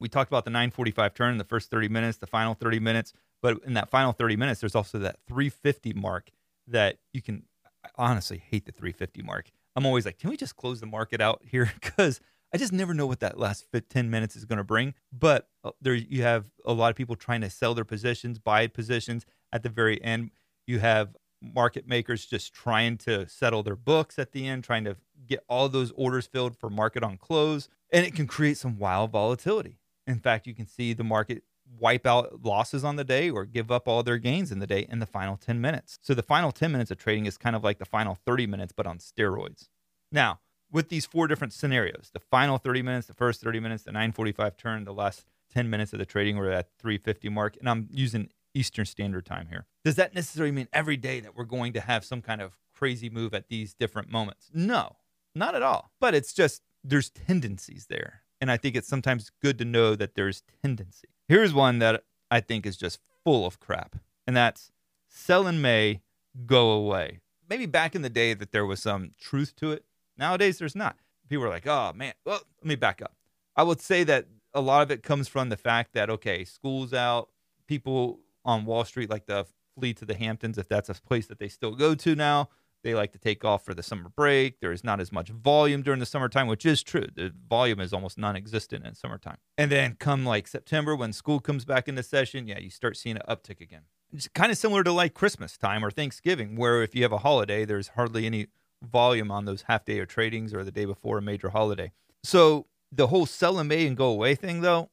We 0.00 0.08
talked 0.08 0.30
about 0.30 0.44
the 0.44 0.50
945 0.50 1.14
turn 1.14 1.32
in 1.32 1.38
the 1.38 1.44
first 1.44 1.70
30 1.70 1.88
minutes, 1.88 2.18
the 2.18 2.26
final 2.26 2.54
30 2.54 2.80
minutes, 2.80 3.12
but 3.42 3.58
in 3.66 3.74
that 3.74 3.90
final 3.90 4.12
30 4.12 4.36
minutes, 4.36 4.60
there's 4.60 4.74
also 4.74 4.98
that 5.00 5.18
350 5.28 5.92
mark 5.92 6.30
that 6.66 6.98
you 7.12 7.20
can 7.20 7.44
I 7.84 7.88
honestly 7.98 8.38
hate 8.38 8.64
the 8.64 8.72
350 8.72 9.22
mark. 9.22 9.50
I'm 9.74 9.86
always 9.86 10.06
like, 10.06 10.18
can 10.18 10.30
we 10.30 10.36
just 10.36 10.56
close 10.56 10.80
the 10.80 10.86
market 10.86 11.20
out 11.20 11.42
here? 11.44 11.72
Because 11.80 12.20
I 12.54 12.58
just 12.58 12.72
never 12.72 12.92
know 12.94 13.06
what 13.06 13.20
that 13.20 13.38
last 13.38 13.66
10 13.88 14.10
minutes 14.10 14.36
is 14.36 14.44
going 14.44 14.58
to 14.58 14.64
bring. 14.64 14.94
But 15.10 15.48
uh, 15.64 15.70
there 15.80 15.94
you 15.94 16.22
have 16.22 16.44
a 16.66 16.72
lot 16.72 16.90
of 16.90 16.96
people 16.96 17.16
trying 17.16 17.40
to 17.40 17.50
sell 17.50 17.74
their 17.74 17.84
positions, 17.84 18.38
buy 18.38 18.66
positions 18.66 19.24
at 19.52 19.62
the 19.62 19.68
very 19.68 20.02
end. 20.02 20.30
You 20.66 20.78
have 20.78 21.16
market 21.42 21.86
makers 21.86 22.26
just 22.26 22.54
trying 22.54 22.96
to 22.98 23.28
settle 23.28 23.62
their 23.62 23.76
books 23.76 24.18
at 24.18 24.32
the 24.32 24.46
end, 24.46 24.64
trying 24.64 24.84
to 24.84 24.96
get 25.26 25.44
all 25.48 25.68
those 25.68 25.92
orders 25.96 26.26
filled 26.26 26.56
for 26.56 26.70
market 26.70 27.02
on 27.02 27.16
close, 27.16 27.68
and 27.90 28.06
it 28.06 28.14
can 28.14 28.26
create 28.26 28.56
some 28.56 28.78
wild 28.78 29.10
volatility. 29.10 29.78
In 30.06 30.18
fact, 30.18 30.46
you 30.46 30.54
can 30.54 30.66
see 30.66 30.92
the 30.92 31.04
market 31.04 31.44
wipe 31.78 32.06
out 32.06 32.44
losses 32.44 32.84
on 32.84 32.96
the 32.96 33.04
day 33.04 33.30
or 33.30 33.44
give 33.44 33.70
up 33.70 33.88
all 33.88 34.02
their 34.02 34.18
gains 34.18 34.52
in 34.52 34.58
the 34.58 34.66
day 34.66 34.86
in 34.90 34.98
the 34.98 35.06
final 35.06 35.36
10 35.36 35.60
minutes. 35.60 35.98
So 36.02 36.14
the 36.14 36.22
final 36.22 36.52
10 36.52 36.70
minutes 36.70 36.90
of 36.90 36.98
trading 36.98 37.26
is 37.26 37.38
kind 37.38 37.56
of 37.56 37.64
like 37.64 37.78
the 37.78 37.84
final 37.84 38.16
30 38.26 38.46
minutes, 38.46 38.72
but 38.76 38.86
on 38.86 38.98
steroids. 38.98 39.68
Now, 40.10 40.40
with 40.70 40.88
these 40.88 41.06
four 41.06 41.26
different 41.26 41.52
scenarios, 41.52 42.10
the 42.12 42.20
final 42.20 42.58
30 42.58 42.82
minutes, 42.82 43.06
the 43.06 43.14
first 43.14 43.40
30 43.40 43.60
minutes, 43.60 43.84
the 43.84 43.92
945 43.92 44.56
turn, 44.56 44.84
the 44.84 44.92
last 44.92 45.26
10 45.52 45.68
minutes 45.68 45.92
of 45.92 45.98
the 45.98 46.06
trading 46.06 46.36
were 46.36 46.50
at 46.50 46.68
350 46.78 47.28
mark, 47.28 47.56
and 47.58 47.68
I'm 47.68 47.88
using 47.90 48.30
Eastern 48.54 48.84
Standard 48.84 49.26
Time 49.26 49.48
here. 49.48 49.66
Does 49.84 49.96
that 49.96 50.14
necessarily 50.14 50.52
mean 50.52 50.68
every 50.72 50.96
day 50.96 51.20
that 51.20 51.36
we're 51.36 51.44
going 51.44 51.72
to 51.72 51.80
have 51.80 52.04
some 52.04 52.22
kind 52.22 52.40
of 52.40 52.52
crazy 52.74 53.10
move 53.10 53.34
at 53.34 53.48
these 53.48 53.74
different 53.74 54.10
moments? 54.10 54.50
No, 54.52 54.96
not 55.34 55.54
at 55.54 55.62
all. 55.62 55.90
But 56.00 56.14
it's 56.14 56.32
just 56.32 56.62
there's 56.84 57.10
tendencies 57.10 57.86
there. 57.88 58.22
And 58.40 58.50
I 58.50 58.56
think 58.56 58.74
it's 58.74 58.88
sometimes 58.88 59.30
good 59.40 59.58
to 59.58 59.64
know 59.64 59.94
that 59.94 60.14
there's 60.14 60.42
tendency. 60.62 61.08
Here's 61.28 61.54
one 61.54 61.78
that 61.78 62.04
I 62.30 62.40
think 62.40 62.66
is 62.66 62.76
just 62.76 62.98
full 63.24 63.46
of 63.46 63.60
crap, 63.60 63.96
and 64.26 64.36
that's 64.36 64.72
sell 65.08 65.46
in 65.46 65.62
May, 65.62 66.00
go 66.46 66.72
away. 66.72 67.20
Maybe 67.48 67.66
back 67.66 67.94
in 67.94 68.02
the 68.02 68.10
day 68.10 68.34
that 68.34 68.50
there 68.50 68.66
was 68.66 68.80
some 68.80 69.12
truth 69.20 69.54
to 69.56 69.70
it. 69.72 69.84
Nowadays, 70.16 70.58
there's 70.58 70.74
not. 70.74 70.96
People 71.28 71.44
are 71.44 71.50
like, 71.50 71.66
oh 71.66 71.92
man, 71.94 72.14
well, 72.24 72.40
let 72.60 72.66
me 72.66 72.74
back 72.74 73.00
up. 73.00 73.14
I 73.54 73.62
would 73.62 73.80
say 73.80 74.02
that 74.04 74.26
a 74.54 74.60
lot 74.60 74.82
of 74.82 74.90
it 74.90 75.02
comes 75.02 75.28
from 75.28 75.48
the 75.48 75.56
fact 75.56 75.92
that, 75.92 76.10
okay, 76.10 76.44
school's 76.44 76.92
out, 76.92 77.28
people 77.66 78.20
on 78.44 78.64
Wall 78.64 78.84
Street 78.84 79.10
like 79.10 79.26
to 79.26 79.46
flee 79.78 79.94
to 79.94 80.04
the 80.04 80.14
Hamptons 80.14 80.58
if 80.58 80.68
that's 80.68 80.88
a 80.88 80.94
place 80.94 81.26
that 81.26 81.38
they 81.38 81.48
still 81.48 81.74
go 81.74 81.94
to 81.94 82.14
now. 82.14 82.48
they 82.84 82.94
like 82.94 83.12
to 83.12 83.18
take 83.18 83.44
off 83.44 83.64
for 83.64 83.74
the 83.74 83.82
summer 83.82 84.08
break. 84.08 84.58
There 84.60 84.72
is 84.72 84.82
not 84.82 85.00
as 85.00 85.12
much 85.12 85.30
volume 85.30 85.82
during 85.82 86.00
the 86.00 86.06
summertime, 86.06 86.48
which 86.48 86.66
is 86.66 86.82
true. 86.82 87.06
The 87.14 87.32
volume 87.48 87.80
is 87.80 87.92
almost 87.92 88.18
non 88.18 88.34
existent 88.34 88.84
in 88.84 88.94
summertime. 88.94 89.36
And 89.56 89.70
then 89.70 89.96
come 89.98 90.24
like 90.24 90.48
September, 90.48 90.96
when 90.96 91.12
school 91.12 91.38
comes 91.38 91.64
back 91.64 91.88
into 91.88 92.02
session, 92.02 92.48
yeah, 92.48 92.58
you 92.58 92.70
start 92.70 92.96
seeing 92.96 93.16
an 93.16 93.22
uptick 93.28 93.60
again. 93.60 93.82
It's 94.12 94.28
kind 94.28 94.50
of 94.50 94.58
similar 94.58 94.82
to 94.84 94.92
like 94.92 95.14
Christmas 95.14 95.56
time 95.56 95.84
or 95.84 95.90
Thanksgiving, 95.90 96.56
where 96.56 96.82
if 96.82 96.94
you 96.94 97.02
have 97.04 97.12
a 97.12 97.18
holiday, 97.18 97.64
there's 97.64 97.88
hardly 97.88 98.26
any 98.26 98.48
volume 98.82 99.30
on 99.30 99.44
those 99.44 99.62
half 99.62 99.84
day 99.84 100.00
of 100.00 100.08
tradings 100.08 100.52
or 100.52 100.64
the 100.64 100.72
day 100.72 100.84
before 100.84 101.18
a 101.18 101.22
major 101.22 101.50
holiday. 101.50 101.92
So 102.24 102.66
the 102.90 103.06
whole 103.06 103.26
sell 103.26 103.58
in 103.58 103.68
May 103.68 103.86
and 103.86 103.96
go 103.96 104.06
away 104.06 104.34
thing, 104.34 104.60
though, 104.60 104.90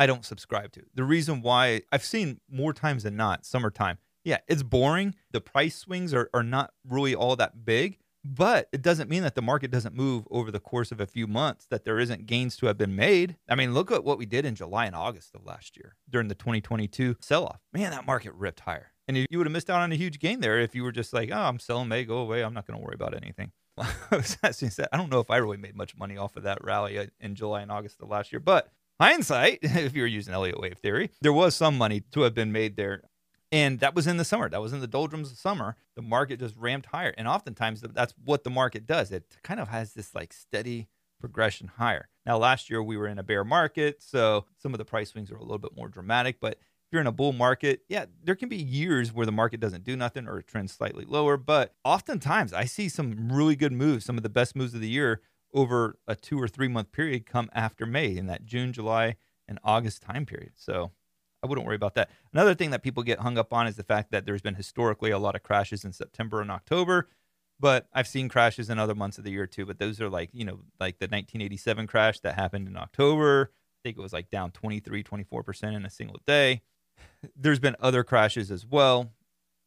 I 0.00 0.06
don't 0.06 0.24
subscribe 0.24 0.72
to. 0.72 0.82
The 0.94 1.04
reason 1.04 1.42
why 1.42 1.82
I've 1.92 2.02
seen 2.02 2.40
more 2.50 2.72
times 2.72 3.02
than 3.02 3.16
not, 3.16 3.44
summertime, 3.44 3.98
yeah, 4.24 4.38
it's 4.48 4.62
boring. 4.62 5.14
The 5.30 5.42
price 5.42 5.76
swings 5.76 6.14
are, 6.14 6.30
are 6.32 6.42
not 6.42 6.72
really 6.88 7.14
all 7.14 7.36
that 7.36 7.66
big, 7.66 7.98
but 8.24 8.66
it 8.72 8.80
doesn't 8.80 9.10
mean 9.10 9.22
that 9.24 9.34
the 9.34 9.42
market 9.42 9.70
doesn't 9.70 9.94
move 9.94 10.26
over 10.30 10.50
the 10.50 10.58
course 10.58 10.90
of 10.90 11.02
a 11.02 11.06
few 11.06 11.26
months, 11.26 11.66
that 11.66 11.84
there 11.84 11.98
isn't 11.98 12.24
gains 12.24 12.56
to 12.56 12.66
have 12.66 12.78
been 12.78 12.96
made. 12.96 13.36
I 13.46 13.56
mean, 13.56 13.74
look 13.74 13.92
at 13.92 14.02
what 14.02 14.16
we 14.16 14.24
did 14.24 14.46
in 14.46 14.54
July 14.54 14.86
and 14.86 14.96
August 14.96 15.34
of 15.34 15.44
last 15.44 15.76
year 15.76 15.96
during 16.08 16.28
the 16.28 16.34
2022 16.34 17.16
sell 17.20 17.44
off. 17.44 17.60
Man, 17.74 17.90
that 17.90 18.06
market 18.06 18.32
ripped 18.32 18.60
higher. 18.60 18.92
And 19.06 19.18
you 19.18 19.26
would 19.36 19.46
have 19.46 19.52
missed 19.52 19.68
out 19.68 19.82
on 19.82 19.92
a 19.92 19.96
huge 19.96 20.18
gain 20.18 20.40
there 20.40 20.60
if 20.60 20.74
you 20.74 20.82
were 20.82 20.92
just 20.92 21.12
like, 21.12 21.28
oh, 21.30 21.42
I'm 21.42 21.58
selling 21.58 21.88
May, 21.88 22.06
go 22.06 22.16
away. 22.18 22.42
I'm 22.42 22.54
not 22.54 22.66
going 22.66 22.80
to 22.80 22.82
worry 22.82 22.94
about 22.94 23.14
anything. 23.14 23.52
I 23.78 24.96
don't 24.96 25.10
know 25.10 25.20
if 25.20 25.30
I 25.30 25.36
really 25.36 25.58
made 25.58 25.76
much 25.76 25.94
money 25.94 26.16
off 26.16 26.36
of 26.36 26.44
that 26.44 26.64
rally 26.64 27.10
in 27.20 27.34
July 27.34 27.60
and 27.60 27.70
August 27.70 28.00
of 28.00 28.08
last 28.08 28.32
year, 28.32 28.40
but 28.40 28.70
hindsight, 29.00 29.60
if 29.62 29.94
you're 29.94 30.06
using 30.06 30.34
Elliott 30.34 30.60
wave 30.60 30.78
theory, 30.78 31.10
there 31.20 31.32
was 31.32 31.56
some 31.56 31.78
money 31.78 32.02
to 32.12 32.22
have 32.22 32.34
been 32.34 32.52
made 32.52 32.76
there. 32.76 33.02
And 33.52 33.80
that 33.80 33.96
was 33.96 34.06
in 34.06 34.16
the 34.16 34.24
summer. 34.24 34.48
That 34.48 34.62
was 34.62 34.72
in 34.72 34.80
the 34.80 34.86
doldrums 34.86 35.32
of 35.32 35.38
summer. 35.38 35.74
The 35.96 36.02
market 36.02 36.38
just 36.38 36.56
ramped 36.56 36.86
higher. 36.86 37.12
And 37.18 37.26
oftentimes 37.26 37.80
that's 37.80 38.14
what 38.24 38.44
the 38.44 38.50
market 38.50 38.86
does. 38.86 39.10
It 39.10 39.24
kind 39.42 39.58
of 39.58 39.68
has 39.68 39.92
this 39.94 40.14
like 40.14 40.32
steady 40.32 40.88
progression 41.18 41.68
higher. 41.76 42.08
Now, 42.24 42.38
last 42.38 42.70
year 42.70 42.80
we 42.80 42.96
were 42.96 43.08
in 43.08 43.18
a 43.18 43.24
bear 43.24 43.44
market. 43.44 44.02
So 44.02 44.44
some 44.56 44.72
of 44.72 44.78
the 44.78 44.84
price 44.84 45.10
swings 45.10 45.32
are 45.32 45.36
a 45.36 45.42
little 45.42 45.58
bit 45.58 45.76
more 45.76 45.88
dramatic. 45.88 46.38
But 46.40 46.52
if 46.52 46.92
you're 46.92 47.00
in 47.00 47.08
a 47.08 47.12
bull 47.12 47.32
market, 47.32 47.82
yeah, 47.88 48.06
there 48.22 48.36
can 48.36 48.48
be 48.48 48.56
years 48.56 49.12
where 49.12 49.26
the 49.26 49.32
market 49.32 49.58
doesn't 49.58 49.82
do 49.82 49.96
nothing 49.96 50.28
or 50.28 50.38
it 50.38 50.46
trends 50.46 50.72
slightly 50.72 51.04
lower. 51.04 51.36
But 51.36 51.74
oftentimes 51.84 52.52
I 52.52 52.66
see 52.66 52.88
some 52.88 53.32
really 53.32 53.56
good 53.56 53.72
moves, 53.72 54.04
some 54.04 54.16
of 54.16 54.22
the 54.22 54.28
best 54.28 54.54
moves 54.54 54.74
of 54.74 54.80
the 54.80 54.88
year 54.88 55.22
over 55.52 55.98
a 56.06 56.14
two 56.14 56.40
or 56.40 56.48
three 56.48 56.68
month 56.68 56.92
period 56.92 57.26
come 57.26 57.50
after 57.54 57.86
May 57.86 58.16
in 58.16 58.26
that 58.26 58.44
June, 58.44 58.72
July, 58.72 59.16
and 59.48 59.58
August 59.64 60.02
time 60.02 60.26
period. 60.26 60.52
So 60.56 60.92
I 61.42 61.46
wouldn't 61.46 61.66
worry 61.66 61.76
about 61.76 61.94
that. 61.94 62.10
Another 62.32 62.54
thing 62.54 62.70
that 62.70 62.82
people 62.82 63.02
get 63.02 63.20
hung 63.20 63.38
up 63.38 63.52
on 63.52 63.66
is 63.66 63.76
the 63.76 63.82
fact 63.82 64.10
that 64.10 64.26
there's 64.26 64.42
been 64.42 64.54
historically 64.54 65.10
a 65.10 65.18
lot 65.18 65.34
of 65.34 65.42
crashes 65.42 65.84
in 65.84 65.92
September 65.92 66.40
and 66.40 66.50
October, 66.50 67.08
but 67.58 67.86
I've 67.92 68.06
seen 68.06 68.28
crashes 68.28 68.70
in 68.70 68.78
other 68.78 68.94
months 68.94 69.18
of 69.18 69.24
the 69.24 69.30
year 69.30 69.46
too. 69.46 69.66
But 69.66 69.78
those 69.78 70.00
are 70.00 70.10
like, 70.10 70.30
you 70.32 70.44
know, 70.44 70.60
like 70.78 70.98
the 70.98 71.06
1987 71.06 71.86
crash 71.86 72.20
that 72.20 72.34
happened 72.34 72.68
in 72.68 72.76
October. 72.76 73.50
I 73.52 73.80
think 73.82 73.98
it 73.98 74.02
was 74.02 74.12
like 74.12 74.30
down 74.30 74.50
23, 74.50 75.02
24% 75.02 75.76
in 75.76 75.84
a 75.84 75.90
single 75.90 76.20
day. 76.26 76.62
There's 77.36 77.58
been 77.58 77.76
other 77.80 78.04
crashes 78.04 78.50
as 78.50 78.66
well, 78.66 79.12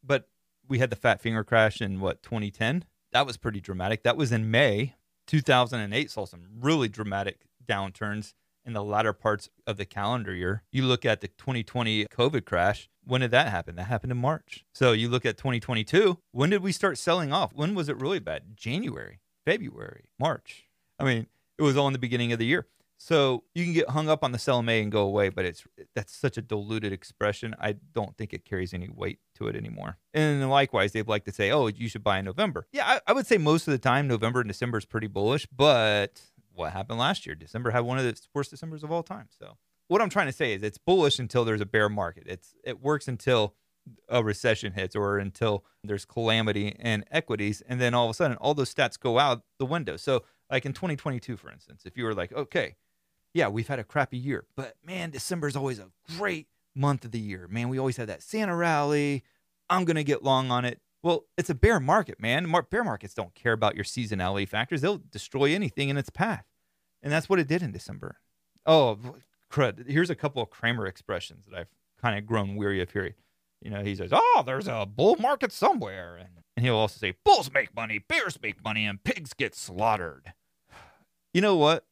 but 0.02 0.28
we 0.68 0.78
had 0.78 0.90
the 0.90 0.96
fat 0.96 1.20
finger 1.20 1.44
crash 1.44 1.80
in 1.80 2.00
what, 2.00 2.22
2010? 2.22 2.84
That 3.12 3.26
was 3.26 3.36
pretty 3.36 3.60
dramatic. 3.60 4.02
That 4.04 4.16
was 4.16 4.32
in 4.32 4.50
May. 4.50 4.94
2008 5.26 6.10
saw 6.10 6.24
some 6.24 6.42
really 6.60 6.88
dramatic 6.88 7.46
downturns 7.66 8.34
in 8.64 8.72
the 8.72 8.82
latter 8.82 9.12
parts 9.12 9.50
of 9.66 9.76
the 9.76 9.84
calendar 9.84 10.34
year. 10.34 10.62
You 10.72 10.84
look 10.84 11.04
at 11.04 11.20
the 11.20 11.28
2020 11.28 12.06
COVID 12.06 12.44
crash. 12.44 12.88
When 13.04 13.20
did 13.20 13.30
that 13.32 13.48
happen? 13.48 13.76
That 13.76 13.84
happened 13.84 14.12
in 14.12 14.18
March. 14.18 14.64
So 14.72 14.92
you 14.92 15.08
look 15.08 15.26
at 15.26 15.36
2022. 15.36 16.18
When 16.32 16.50
did 16.50 16.62
we 16.62 16.72
start 16.72 16.98
selling 16.98 17.32
off? 17.32 17.52
When 17.54 17.74
was 17.74 17.88
it 17.88 18.00
really 18.00 18.20
bad? 18.20 18.56
January, 18.56 19.20
February, 19.44 20.04
March. 20.18 20.64
I 20.98 21.04
mean, 21.04 21.26
it 21.58 21.62
was 21.62 21.76
all 21.76 21.86
in 21.86 21.92
the 21.92 21.98
beginning 21.98 22.32
of 22.32 22.38
the 22.38 22.46
year. 22.46 22.66
So 23.04 23.44
you 23.54 23.64
can 23.64 23.74
get 23.74 23.90
hung 23.90 24.08
up 24.08 24.24
on 24.24 24.32
the 24.32 24.38
sell 24.38 24.62
May 24.62 24.80
and 24.80 24.90
go 24.90 25.02
away, 25.02 25.28
but 25.28 25.44
it's 25.44 25.62
that's 25.94 26.16
such 26.16 26.38
a 26.38 26.40
diluted 26.40 26.90
expression. 26.90 27.54
I 27.60 27.72
don't 27.92 28.16
think 28.16 28.32
it 28.32 28.46
carries 28.46 28.72
any 28.72 28.88
weight 28.88 29.18
to 29.34 29.46
it 29.46 29.54
anymore. 29.54 29.98
And 30.14 30.48
likewise, 30.48 30.92
they'd 30.92 31.06
like 31.06 31.26
to 31.26 31.32
say, 31.32 31.50
"Oh, 31.50 31.66
you 31.66 31.86
should 31.90 32.02
buy 32.02 32.20
in 32.20 32.24
November." 32.24 32.66
Yeah, 32.72 32.86
I, 32.86 33.00
I 33.08 33.12
would 33.12 33.26
say 33.26 33.36
most 33.36 33.68
of 33.68 33.72
the 33.72 33.78
time 33.78 34.08
November 34.08 34.40
and 34.40 34.48
December 34.48 34.78
is 34.78 34.86
pretty 34.86 35.06
bullish, 35.06 35.46
but 35.54 36.22
what 36.54 36.72
happened 36.72 36.98
last 36.98 37.26
year? 37.26 37.34
December 37.34 37.72
had 37.72 37.80
one 37.80 37.98
of 37.98 38.04
the 38.04 38.18
worst 38.32 38.50
December's 38.50 38.82
of 38.82 38.90
all 38.90 39.02
time. 39.02 39.28
So 39.38 39.58
what 39.88 40.00
I'm 40.00 40.08
trying 40.08 40.28
to 40.28 40.32
say 40.32 40.54
is 40.54 40.62
it's 40.62 40.78
bullish 40.78 41.18
until 41.18 41.44
there's 41.44 41.60
a 41.60 41.66
bear 41.66 41.90
market. 41.90 42.22
It's 42.26 42.54
it 42.64 42.80
works 42.80 43.06
until 43.06 43.54
a 44.08 44.24
recession 44.24 44.72
hits 44.72 44.96
or 44.96 45.18
until 45.18 45.62
there's 45.82 46.06
calamity 46.06 46.68
in 46.68 47.04
equities, 47.10 47.62
and 47.68 47.82
then 47.82 47.92
all 47.92 48.06
of 48.06 48.12
a 48.12 48.14
sudden 48.14 48.38
all 48.38 48.54
those 48.54 48.74
stats 48.74 48.98
go 48.98 49.18
out 49.18 49.42
the 49.58 49.66
window. 49.66 49.98
So 49.98 50.22
like 50.50 50.64
in 50.64 50.72
2022, 50.72 51.36
for 51.36 51.50
instance, 51.50 51.82
if 51.84 51.98
you 51.98 52.04
were 52.04 52.14
like, 52.14 52.32
okay, 52.32 52.76
yeah, 53.34 53.48
we've 53.48 53.68
had 53.68 53.78
a 53.78 53.84
crappy 53.84 54.16
year, 54.16 54.46
but 54.56 54.76
man, 54.84 55.10
December 55.10 55.48
is 55.48 55.56
always 55.56 55.78
a 55.78 55.90
great 56.16 56.46
month 56.74 57.04
of 57.04 57.10
the 57.10 57.18
year. 57.18 57.46
Man, 57.48 57.68
we 57.68 57.78
always 57.78 57.96
have 57.98 58.06
that 58.06 58.22
Santa 58.22 58.54
rally. 58.56 59.24
I'm 59.68 59.84
gonna 59.84 60.04
get 60.04 60.22
long 60.22 60.50
on 60.50 60.64
it. 60.64 60.80
Well, 61.02 61.26
it's 61.36 61.50
a 61.50 61.54
bear 61.54 61.80
market, 61.80 62.18
man. 62.18 62.50
Bear 62.70 62.82
markets 62.84 63.12
don't 63.12 63.34
care 63.34 63.52
about 63.52 63.74
your 63.74 63.84
seasonality 63.84 64.48
factors. 64.48 64.80
They'll 64.80 65.02
destroy 65.10 65.54
anything 65.54 65.90
in 65.90 65.98
its 65.98 66.08
path. 66.08 66.46
And 67.02 67.12
that's 67.12 67.28
what 67.28 67.38
it 67.38 67.46
did 67.46 67.62
in 67.62 67.72
December. 67.72 68.16
Oh, 68.64 68.98
crud. 69.52 69.86
Here's 69.86 70.08
a 70.08 70.14
couple 70.14 70.42
of 70.42 70.48
Cramer 70.48 70.86
expressions 70.86 71.44
that 71.46 71.58
I've 71.58 71.68
kind 72.00 72.18
of 72.18 72.24
grown 72.24 72.56
weary 72.56 72.80
of 72.80 72.90
hearing. 72.90 73.12
You 73.60 73.70
know, 73.70 73.82
he 73.82 73.94
says, 73.94 74.10
Oh, 74.12 74.42
there's 74.46 74.66
a 74.66 74.86
bull 74.86 75.16
market 75.16 75.52
somewhere. 75.52 76.16
And, 76.16 76.28
and 76.56 76.64
he'll 76.64 76.76
also 76.76 76.98
say, 76.98 77.14
Bulls 77.22 77.50
make 77.52 77.74
money, 77.76 77.98
bears 77.98 78.38
make 78.42 78.64
money, 78.64 78.86
and 78.86 79.02
pigs 79.04 79.34
get 79.34 79.54
slaughtered. 79.54 80.32
You 81.34 81.40
know 81.40 81.56
what? 81.56 81.84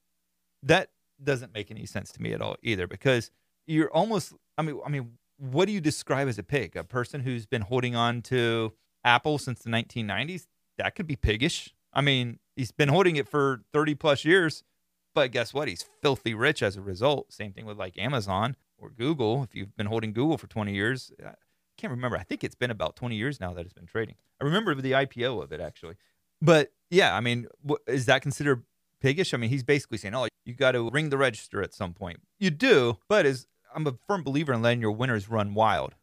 That 0.63 0.91
doesn't 1.25 1.55
make 1.55 1.71
any 1.71 1.87
sense 1.87 2.13
to 2.13 2.23
me 2.23 2.33
at 2.33 2.41
all 2.41 2.57
either 2.63 2.87
because 2.87 3.31
you're 3.67 3.91
almost, 3.91 4.33
I 4.59 4.63
mean, 4.63 4.81
I 4.85 4.89
mean, 4.89 5.13
what 5.39 5.67
do 5.67 5.73
you 5.73 5.81
describe 5.81 6.29
as 6.29 6.39
a 6.39 6.43
pig? 6.43 6.77
A 6.77 6.85
person 6.85 7.21
who's 7.21 7.47
been 7.47 7.63
holding 7.63 7.97
on 7.97 8.23
to 8.23 8.73
Apple 9.05 9.39
since 9.39 9.61
the 9.61 9.71
1990s, 9.71 10.47
that 10.79 10.95
could 10.95 11.07
be 11.07 11.17
piggish. 11.17 11.75
I 11.93 12.01
mean, 12.01 12.39
he's 12.57 12.73
been 12.73 12.89
holding 12.89 13.17
it 13.17 13.29
for 13.29 13.63
30 13.73 13.95
plus 13.97 14.25
years, 14.25 14.63
but 15.15 15.33
guess 15.33 15.53
what? 15.53 15.69
He's 15.69 15.85
filthy 16.01 16.35
rich 16.35 16.63
as 16.63 16.77
a 16.77 16.81
result. 16.81 17.33
Same 17.33 17.53
thing 17.53 17.67
with 17.67 17.79
like 17.79 17.99
Amazon 17.99 18.57
or 18.79 18.91
Google. 18.91 19.43
If 19.43 19.55
you've 19.55 19.77
been 19.77 19.87
holding 19.87 20.13
Google 20.13 20.39
for 20.39 20.47
20 20.47 20.73
years, 20.73 21.13
I 21.25 21.35
can't 21.77 21.91
remember. 21.91 22.17
I 22.17 22.23
think 22.23 22.45
it's 22.45 22.55
been 22.55 22.71
about 22.71 22.97
20 22.97 23.17
years 23.17 23.41
now 23.41 23.53
that 23.55 23.65
it's 23.65 23.75
been 23.75 23.87
trading. 23.87 24.15
I 24.41 24.45
remember 24.45 24.75
the 24.75 24.93
IPO 24.93 25.43
of 25.43 25.53
it 25.53 25.61
actually. 25.61 25.97
But 26.41 26.73
yeah, 26.91 27.15
I 27.15 27.21
mean, 27.21 27.47
is 27.87 28.07
that 28.07 28.23
considered 28.23 28.65
piggish? 29.01 29.35
I 29.35 29.37
mean, 29.37 29.51
he's 29.51 29.63
basically 29.63 29.99
saying, 29.99 30.15
oh, 30.15 30.27
you 30.45 30.55
got 30.55 30.73
to 30.73 30.91
ring 30.91 31.11
the 31.11 31.19
register 31.19 31.63
at 31.63 31.75
some 31.75 31.95
point. 31.95 32.21
You 32.39 32.51
do, 32.51 32.99
but 33.09 33.27
as 33.27 33.47
I'm 33.75 33.87
a 33.87 33.95
firm 34.07 34.23
believer 34.23 34.53
in 34.53 34.63
letting 34.63 34.81
your 34.81 34.93
winners 34.93 35.29
run 35.29 35.55
wild 35.55 35.95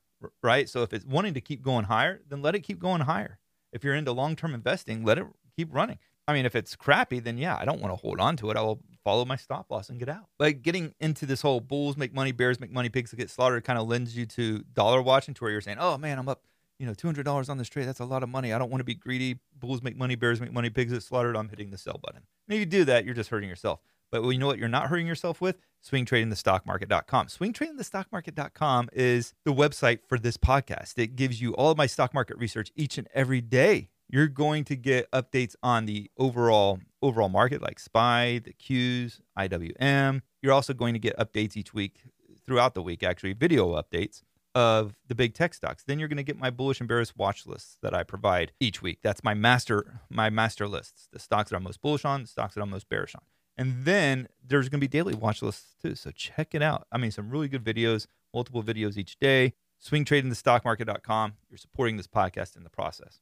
right? 0.41 0.69
So 0.69 0.83
if 0.83 0.93
it's 0.93 1.05
wanting 1.05 1.33
to 1.33 1.41
keep 1.41 1.61
going 1.61 1.85
higher, 1.85 2.21
then 2.27 2.41
let 2.41 2.55
it 2.55 2.61
keep 2.61 2.79
going 2.79 3.01
higher. 3.01 3.39
If 3.71 3.83
you're 3.83 3.95
into 3.95 4.11
long 4.11 4.35
term 4.35 4.53
investing, 4.53 5.03
let 5.03 5.17
it 5.17 5.25
keep 5.55 5.73
running. 5.73 5.99
I 6.27 6.33
mean, 6.33 6.45
if 6.45 6.55
it's 6.55 6.75
crappy, 6.75 7.19
then 7.19 7.37
yeah, 7.37 7.57
I 7.59 7.65
don't 7.65 7.81
want 7.81 7.91
to 7.91 7.95
hold 7.95 8.19
on 8.19 8.37
to 8.37 8.51
it. 8.51 8.57
I 8.57 8.61
will 8.61 8.79
follow 9.03 9.25
my 9.25 9.35
stop 9.35 9.71
loss 9.71 9.89
and 9.89 9.97
get 9.97 10.09
out. 10.09 10.27
Like 10.39 10.61
getting 10.61 10.93
into 10.99 11.25
this 11.25 11.41
whole 11.41 11.59
bulls 11.59 11.97
make 11.97 12.13
money, 12.13 12.31
bears 12.31 12.59
make 12.59 12.71
money, 12.71 12.89
pigs 12.89 13.13
get 13.13 13.29
slaughtered 13.29 13.63
kind 13.63 13.79
of 13.79 13.87
lends 13.87 14.15
you 14.15 14.25
to 14.27 14.63
dollar 14.73 15.01
watching 15.01 15.33
to 15.35 15.43
where 15.43 15.51
you're 15.51 15.61
saying, 15.61 15.77
oh 15.79 15.97
man, 15.97 16.19
I'm 16.19 16.29
up, 16.29 16.43
you 16.77 16.85
know, 16.85 16.93
$200 16.93 17.49
on 17.49 17.57
this 17.57 17.67
trade. 17.67 17.85
That's 17.85 17.99
a 17.99 18.05
lot 18.05 18.21
of 18.21 18.29
money. 18.29 18.53
I 18.53 18.59
don't 18.59 18.69
want 18.69 18.81
to 18.81 18.85
be 18.85 18.93
greedy. 18.93 19.39
Bulls 19.57 19.81
make 19.81 19.97
money, 19.97 20.15
bears 20.15 20.39
make 20.39 20.53
money, 20.53 20.69
pigs 20.69 20.93
get 20.93 21.01
slaughtered. 21.01 21.35
I'm 21.35 21.49
hitting 21.49 21.71
the 21.71 21.79
sell 21.79 21.99
button. 22.01 22.21
And 22.47 22.55
if 22.55 22.59
you 22.59 22.65
do 22.65 22.85
that, 22.85 23.05
you're 23.05 23.15
just 23.15 23.31
hurting 23.31 23.49
yourself. 23.49 23.79
But 24.11 24.23
you 24.23 24.37
know 24.37 24.47
what 24.47 24.59
you're 24.59 24.67
not 24.67 24.87
hurting 24.87 25.07
yourself 25.07 25.41
with? 25.41 25.57
swingtradingthestockmarket.com. 25.83 27.27
Swingtradingthestockmarket.com 27.27 28.89
is 28.93 29.33
the 29.45 29.53
website 29.53 29.99
for 30.07 30.19
this 30.19 30.37
podcast. 30.37 30.97
It 30.97 31.15
gives 31.15 31.41
you 31.41 31.53
all 31.55 31.71
of 31.71 31.77
my 31.77 31.85
stock 31.85 32.13
market 32.13 32.37
research 32.37 32.71
each 32.75 32.97
and 32.97 33.07
every 33.13 33.41
day. 33.41 33.89
You're 34.09 34.27
going 34.27 34.63
to 34.65 34.75
get 34.75 35.09
updates 35.11 35.55
on 35.61 35.85
the 35.85 36.09
overall 36.17 36.79
overall 37.01 37.29
market 37.29 37.61
like 37.61 37.79
SPY, 37.79 38.39
the 38.43 38.53
Qs, 38.53 39.21
IWM. 39.37 40.21
You're 40.41 40.53
also 40.53 40.73
going 40.73 40.93
to 40.93 40.99
get 40.99 41.17
updates 41.17 41.55
each 41.55 41.73
week 41.73 42.01
throughout 42.45 42.73
the 42.73 42.81
week 42.81 43.03
actually, 43.03 43.33
video 43.33 43.79
updates 43.81 44.23
of 44.55 44.95
the 45.07 45.15
big 45.15 45.35
tech 45.35 45.53
stocks. 45.53 45.83
Then 45.83 45.99
you're 45.99 46.07
going 46.07 46.17
to 46.17 46.23
get 46.23 46.39
my 46.39 46.49
bullish 46.49 46.79
and 46.79 46.89
bearish 46.89 47.15
watch 47.15 47.45
lists 47.45 47.77
that 47.83 47.93
I 47.93 48.03
provide 48.03 48.51
each 48.59 48.81
week. 48.81 48.99
That's 49.03 49.23
my 49.23 49.35
master 49.35 50.01
my 50.09 50.29
master 50.29 50.67
lists. 50.67 51.07
The 51.13 51.19
stocks 51.19 51.51
that 51.51 51.55
I'm 51.55 51.63
most 51.63 51.81
bullish 51.81 52.03
on, 52.03 52.23
the 52.23 52.27
stocks 52.27 52.55
that 52.55 52.61
I'm 52.61 52.71
most 52.71 52.89
bearish 52.89 53.15
on. 53.15 53.21
And 53.59 53.85
then 53.85 54.27
there's 54.43 54.69
going 54.69 54.79
to 54.79 54.83
be 54.83 54.87
daily 54.87 55.13
watch 55.13 55.43
lists 55.43 55.75
too. 55.81 55.93
So 55.93 56.09
check 56.11 56.55
it 56.55 56.63
out. 56.63 56.87
I 56.91 56.97
mean, 56.97 57.11
some 57.11 57.29
really 57.29 57.49
good 57.49 57.63
videos, 57.63 58.07
multiple 58.33 58.63
videos 58.63 58.97
each 58.97 59.19
day. 59.19 59.53
Swingtradingthestockmarket.com. 59.85 61.33
You're 61.49 61.57
supporting 61.57 61.97
this 61.97 62.07
podcast 62.07 62.55
in 62.57 62.63
the 62.63 62.69
process. 62.69 63.19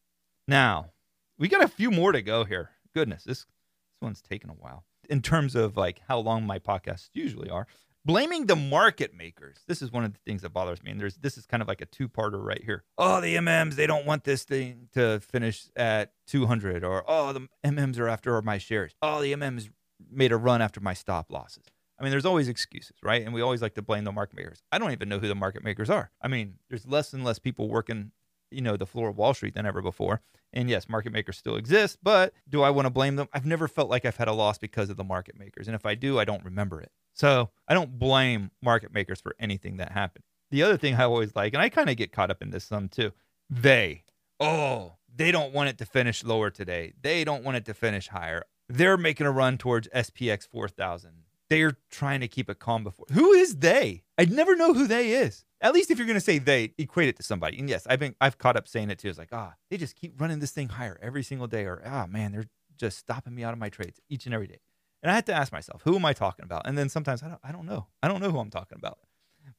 Now, 0.48 0.92
we 1.38 1.48
got 1.50 1.64
a 1.64 1.68
few 1.68 1.92
more 1.92 2.12
to 2.12 2.22
go 2.22 2.46
here. 2.46 2.70
Goodness, 2.96 3.24
this 3.26 3.40
this 3.40 4.02
one's 4.02 4.22
taken 4.22 4.50
a 4.50 4.54
while 4.54 4.86
in 5.10 5.22
terms 5.22 5.56
of 5.56 5.76
like 5.76 6.02
how 6.08 6.20
long 6.20 6.46
my 6.46 6.60
podcasts 6.60 7.10
usually 7.14 7.50
are. 7.50 7.68
blaming 8.08 8.46
the 8.46 8.56
market 8.56 9.14
makers. 9.14 9.58
This 9.68 9.82
is 9.82 9.92
one 9.92 10.06
of 10.06 10.14
the 10.14 10.20
things 10.26 10.42
that 10.42 10.54
bothers 10.54 10.82
me. 10.82 10.92
And 10.92 11.00
there's 11.00 11.18
this 11.18 11.38
is 11.38 11.46
kind 11.46 11.62
of 11.62 11.68
like 11.68 11.82
a 11.82 11.86
two-parter 11.86 12.44
right 12.44 12.64
here. 12.64 12.84
Oh, 12.98 13.20
the 13.22 13.36
MMs, 13.36 13.76
they 13.76 13.86
don't 13.86 14.06
want 14.06 14.24
this 14.24 14.44
thing 14.44 14.88
to 14.94 15.20
finish 15.20 15.66
at 15.76 16.14
200 16.28 16.84
or 16.84 17.04
oh, 17.08 17.34
the 17.34 17.48
MMs 17.66 18.00
are 18.00 18.08
after 18.08 18.42
my 18.42 18.58
shares. 18.58 18.96
Oh, 19.02 19.22
the 19.22 19.34
MMs 19.34 19.70
made 20.12 20.32
a 20.32 20.38
run 20.38 20.62
after 20.62 20.80
my 20.80 20.94
stop 20.94 21.32
losses. 21.32 21.66
I 22.00 22.04
mean, 22.04 22.12
there's 22.12 22.26
always 22.26 22.48
excuses, 22.48 22.96
right? 23.02 23.24
And 23.24 23.34
we 23.34 23.42
always 23.42 23.62
like 23.62 23.74
to 23.76 23.82
blame 23.82 24.04
the 24.04 24.12
market 24.12 24.36
makers. 24.36 24.62
I 24.72 24.78
don't 24.78 24.92
even 24.92 25.10
know 25.10 25.20
who 25.20 25.28
the 25.28 25.36
market 25.36 25.64
makers 25.64 25.90
are. 25.90 26.12
I 26.22 26.28
mean, 26.28 26.56
there's 26.70 26.86
less 26.86 27.14
and 27.14 27.24
less 27.24 27.40
people 27.40 27.70
working, 27.70 28.12
you 28.52 28.62
know, 28.62 28.78
the 28.78 28.86
floor 28.86 29.10
of 29.10 29.18
Wall 29.18 29.34
Street 29.34 29.56
than 29.56 29.66
ever 29.66 29.82
before. 29.82 30.22
And 30.54 30.70
yes, 30.70 30.88
market 30.88 31.12
makers 31.12 31.38
still 31.38 31.56
exist, 31.56 31.98
but 32.02 32.34
do 32.48 32.62
I 32.62 32.70
want 32.70 32.86
to 32.86 32.92
blame 32.92 33.16
them? 33.16 33.28
I've 33.34 33.46
never 33.46 33.68
felt 33.68 33.90
like 33.90 34.06
I've 34.06 34.18
had 34.18 34.28
a 34.28 34.34
loss 34.34 34.58
because 34.58 34.90
of 34.90 34.98
the 34.98 35.04
market 35.04 35.38
makers. 35.38 35.68
And 35.68 35.76
if 35.76 35.86
I 35.86 35.96
do, 35.96 36.20
I 36.20 36.26
don't 36.26 36.44
remember 36.46 36.82
it. 36.82 36.92
So 37.14 37.50
I 37.68 37.74
don't 37.74 37.98
blame 37.98 38.52
market 38.62 38.94
makers 38.94 39.20
for 39.20 39.36
anything 39.40 39.78
that 39.78 39.92
happened. 39.92 40.24
The 40.52 40.64
other 40.64 40.78
thing 40.78 40.96
I 40.96 41.04
always 41.04 41.36
like, 41.36 41.54
and 41.54 41.62
I 41.62 41.70
kind 41.70 41.90
of 41.90 41.98
get 41.98 42.12
caught 42.12 42.32
up 42.32 42.42
in 42.42 42.52
this 42.52 42.64
some 42.64 42.90
too, 42.90 43.12
they, 43.50 44.04
oh, 44.40 44.94
they 45.14 45.32
don't 45.32 45.54
want 45.54 45.70
it 45.70 45.80
to 45.80 45.86
finish 45.86 46.24
lower 46.24 46.52
today. 46.52 46.94
They 47.02 47.24
don't 47.24 47.44
want 47.44 47.58
it 47.58 47.66
to 47.66 47.74
finish 47.74 48.08
higher. 48.08 48.44
They're 48.70 48.98
making 48.98 49.28
a 49.28 49.32
run 49.32 49.58
towards 49.58 49.88
SPX 49.90 50.48
4000 50.48 51.24
they're 51.50 51.78
trying 51.90 52.20
to 52.22 52.28
keep 52.28 52.50
it 52.50 52.60
calm 52.60 52.84
before. 52.84 53.06
Who 53.12 53.32
is 53.34 53.58
they? 53.58 54.04
I'd 54.18 54.32
never 54.32 54.56
know 54.56 54.74
who 54.74 54.88
they 54.88 55.12
is. 55.12 55.46
At 55.62 55.74
least 55.74 55.90
if 55.90 55.98
you're 55.98 56.08
going 56.08 56.20
to 56.20 56.22
say 56.22 56.38
they, 56.38 56.74
equate 56.78 57.10
it 57.10 57.18
to 57.18 57.24
somebody. 57.24 57.58
And 57.58 57.70
yes, 57.70 57.88
I've 57.90 58.00
been 58.00 58.16
I've 58.22 58.38
caught 58.38 58.56
up 58.56 58.68
saying 58.68 58.90
it 58.90 59.00
too. 59.00 59.10
It's 59.10 59.18
like, 59.18 59.30
ah, 59.32 59.54
they 59.70 59.78
just 59.78 59.96
keep 59.96 60.20
running 60.20 60.40
this 60.40 60.52
thing 60.52 60.70
higher 60.70 61.00
every 61.02 61.24
single 61.24 61.48
day, 61.48 61.66
or 61.66 61.82
ah, 61.86 62.06
man, 62.08 62.32
they're 62.32 62.50
just 62.78 62.98
stopping 63.00 63.34
me 63.34 63.44
out 63.44 63.54
of 63.54 63.60
my 63.60 63.70
trades 63.70 64.00
each 64.10 64.26
and 64.26 64.36
every 64.36 64.48
day. 64.48 64.60
And 65.02 65.12
I 65.12 65.16
had 65.16 65.26
to 65.28 65.34
ask 65.34 65.52
myself, 65.52 65.82
who 65.84 65.96
am 65.96 66.06
I 66.06 66.14
talking 66.14 66.44
about? 66.44 66.68
And 66.68 66.78
then 66.78 66.90
sometimes 66.90 67.24
I 67.24 67.28
don't, 67.28 67.40
I 67.44 67.52
don't 67.52 67.66
know. 67.66 67.88
I 68.04 68.08
don't 68.08 68.22
know 68.22 68.30
who 68.30 68.40
I'm 68.40 68.50
talking 68.50 68.78
about. 68.78 69.00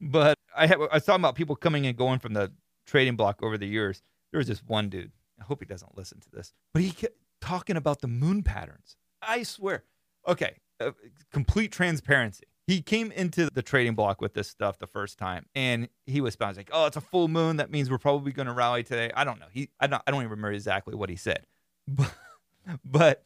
But 0.00 0.37
I, 0.57 0.67
have, 0.67 0.81
I 0.81 0.95
was 0.95 1.05
talking 1.05 1.21
about 1.21 1.35
people 1.35 1.57
coming 1.57 1.87
and 1.87 1.97
going 1.97 2.19
from 2.19 2.35
the 2.35 2.53
trading 2.87 3.17
block 3.17 3.43
over 3.43 3.57
the 3.57 3.67
years. 3.67 4.03
There 4.31 4.38
was 4.38 4.47
this 4.47 4.62
one 4.67 4.88
dude. 4.88 5.12
I 5.41 5.45
hope 5.45 5.61
he 5.61 5.67
doesn't 5.67 5.97
listen 5.97 6.21
to 6.21 6.31
this, 6.31 6.53
but 6.75 6.83
he 6.83 6.93
talking 7.40 7.76
about 7.76 8.00
the 8.00 8.09
moon 8.09 8.42
patterns. 8.42 8.97
I 9.23 9.42
swear. 9.42 9.85
Okay, 10.26 10.57
uh, 10.80 10.92
complete 11.33 11.73
transparency. 11.73 12.45
He 12.66 12.83
came 12.83 13.11
into 13.12 13.49
the 13.50 13.62
trading 13.62 13.95
block 13.95 14.21
with 14.21 14.35
this 14.35 14.49
stuff 14.49 14.78
the 14.78 14.87
first 14.87 15.18
time, 15.18 15.47
and 15.54 15.88
he 16.07 16.21
was 16.21 16.37
like, 16.38 16.68
"Oh, 16.73 16.87
it's 16.87 16.97
a 16.97 17.00
full 17.00 17.28
moon. 17.28 17.57
That 17.57 17.71
means 17.71 17.90
we're 17.90 17.99
probably 17.99 18.33
going 18.33 18.47
to 18.47 18.52
rally 18.52 18.83
today." 18.83 19.11
I 19.14 19.25
don't 19.25 19.40
know. 19.40 19.47
He, 19.50 19.71
I 19.80 19.87
don't, 19.87 20.02
I 20.07 20.11
don't 20.11 20.21
even 20.21 20.30
remember 20.30 20.52
exactly 20.52 20.95
what 20.95 21.09
he 21.09 21.16
said, 21.16 21.47
but, 21.88 22.12
but 22.85 23.25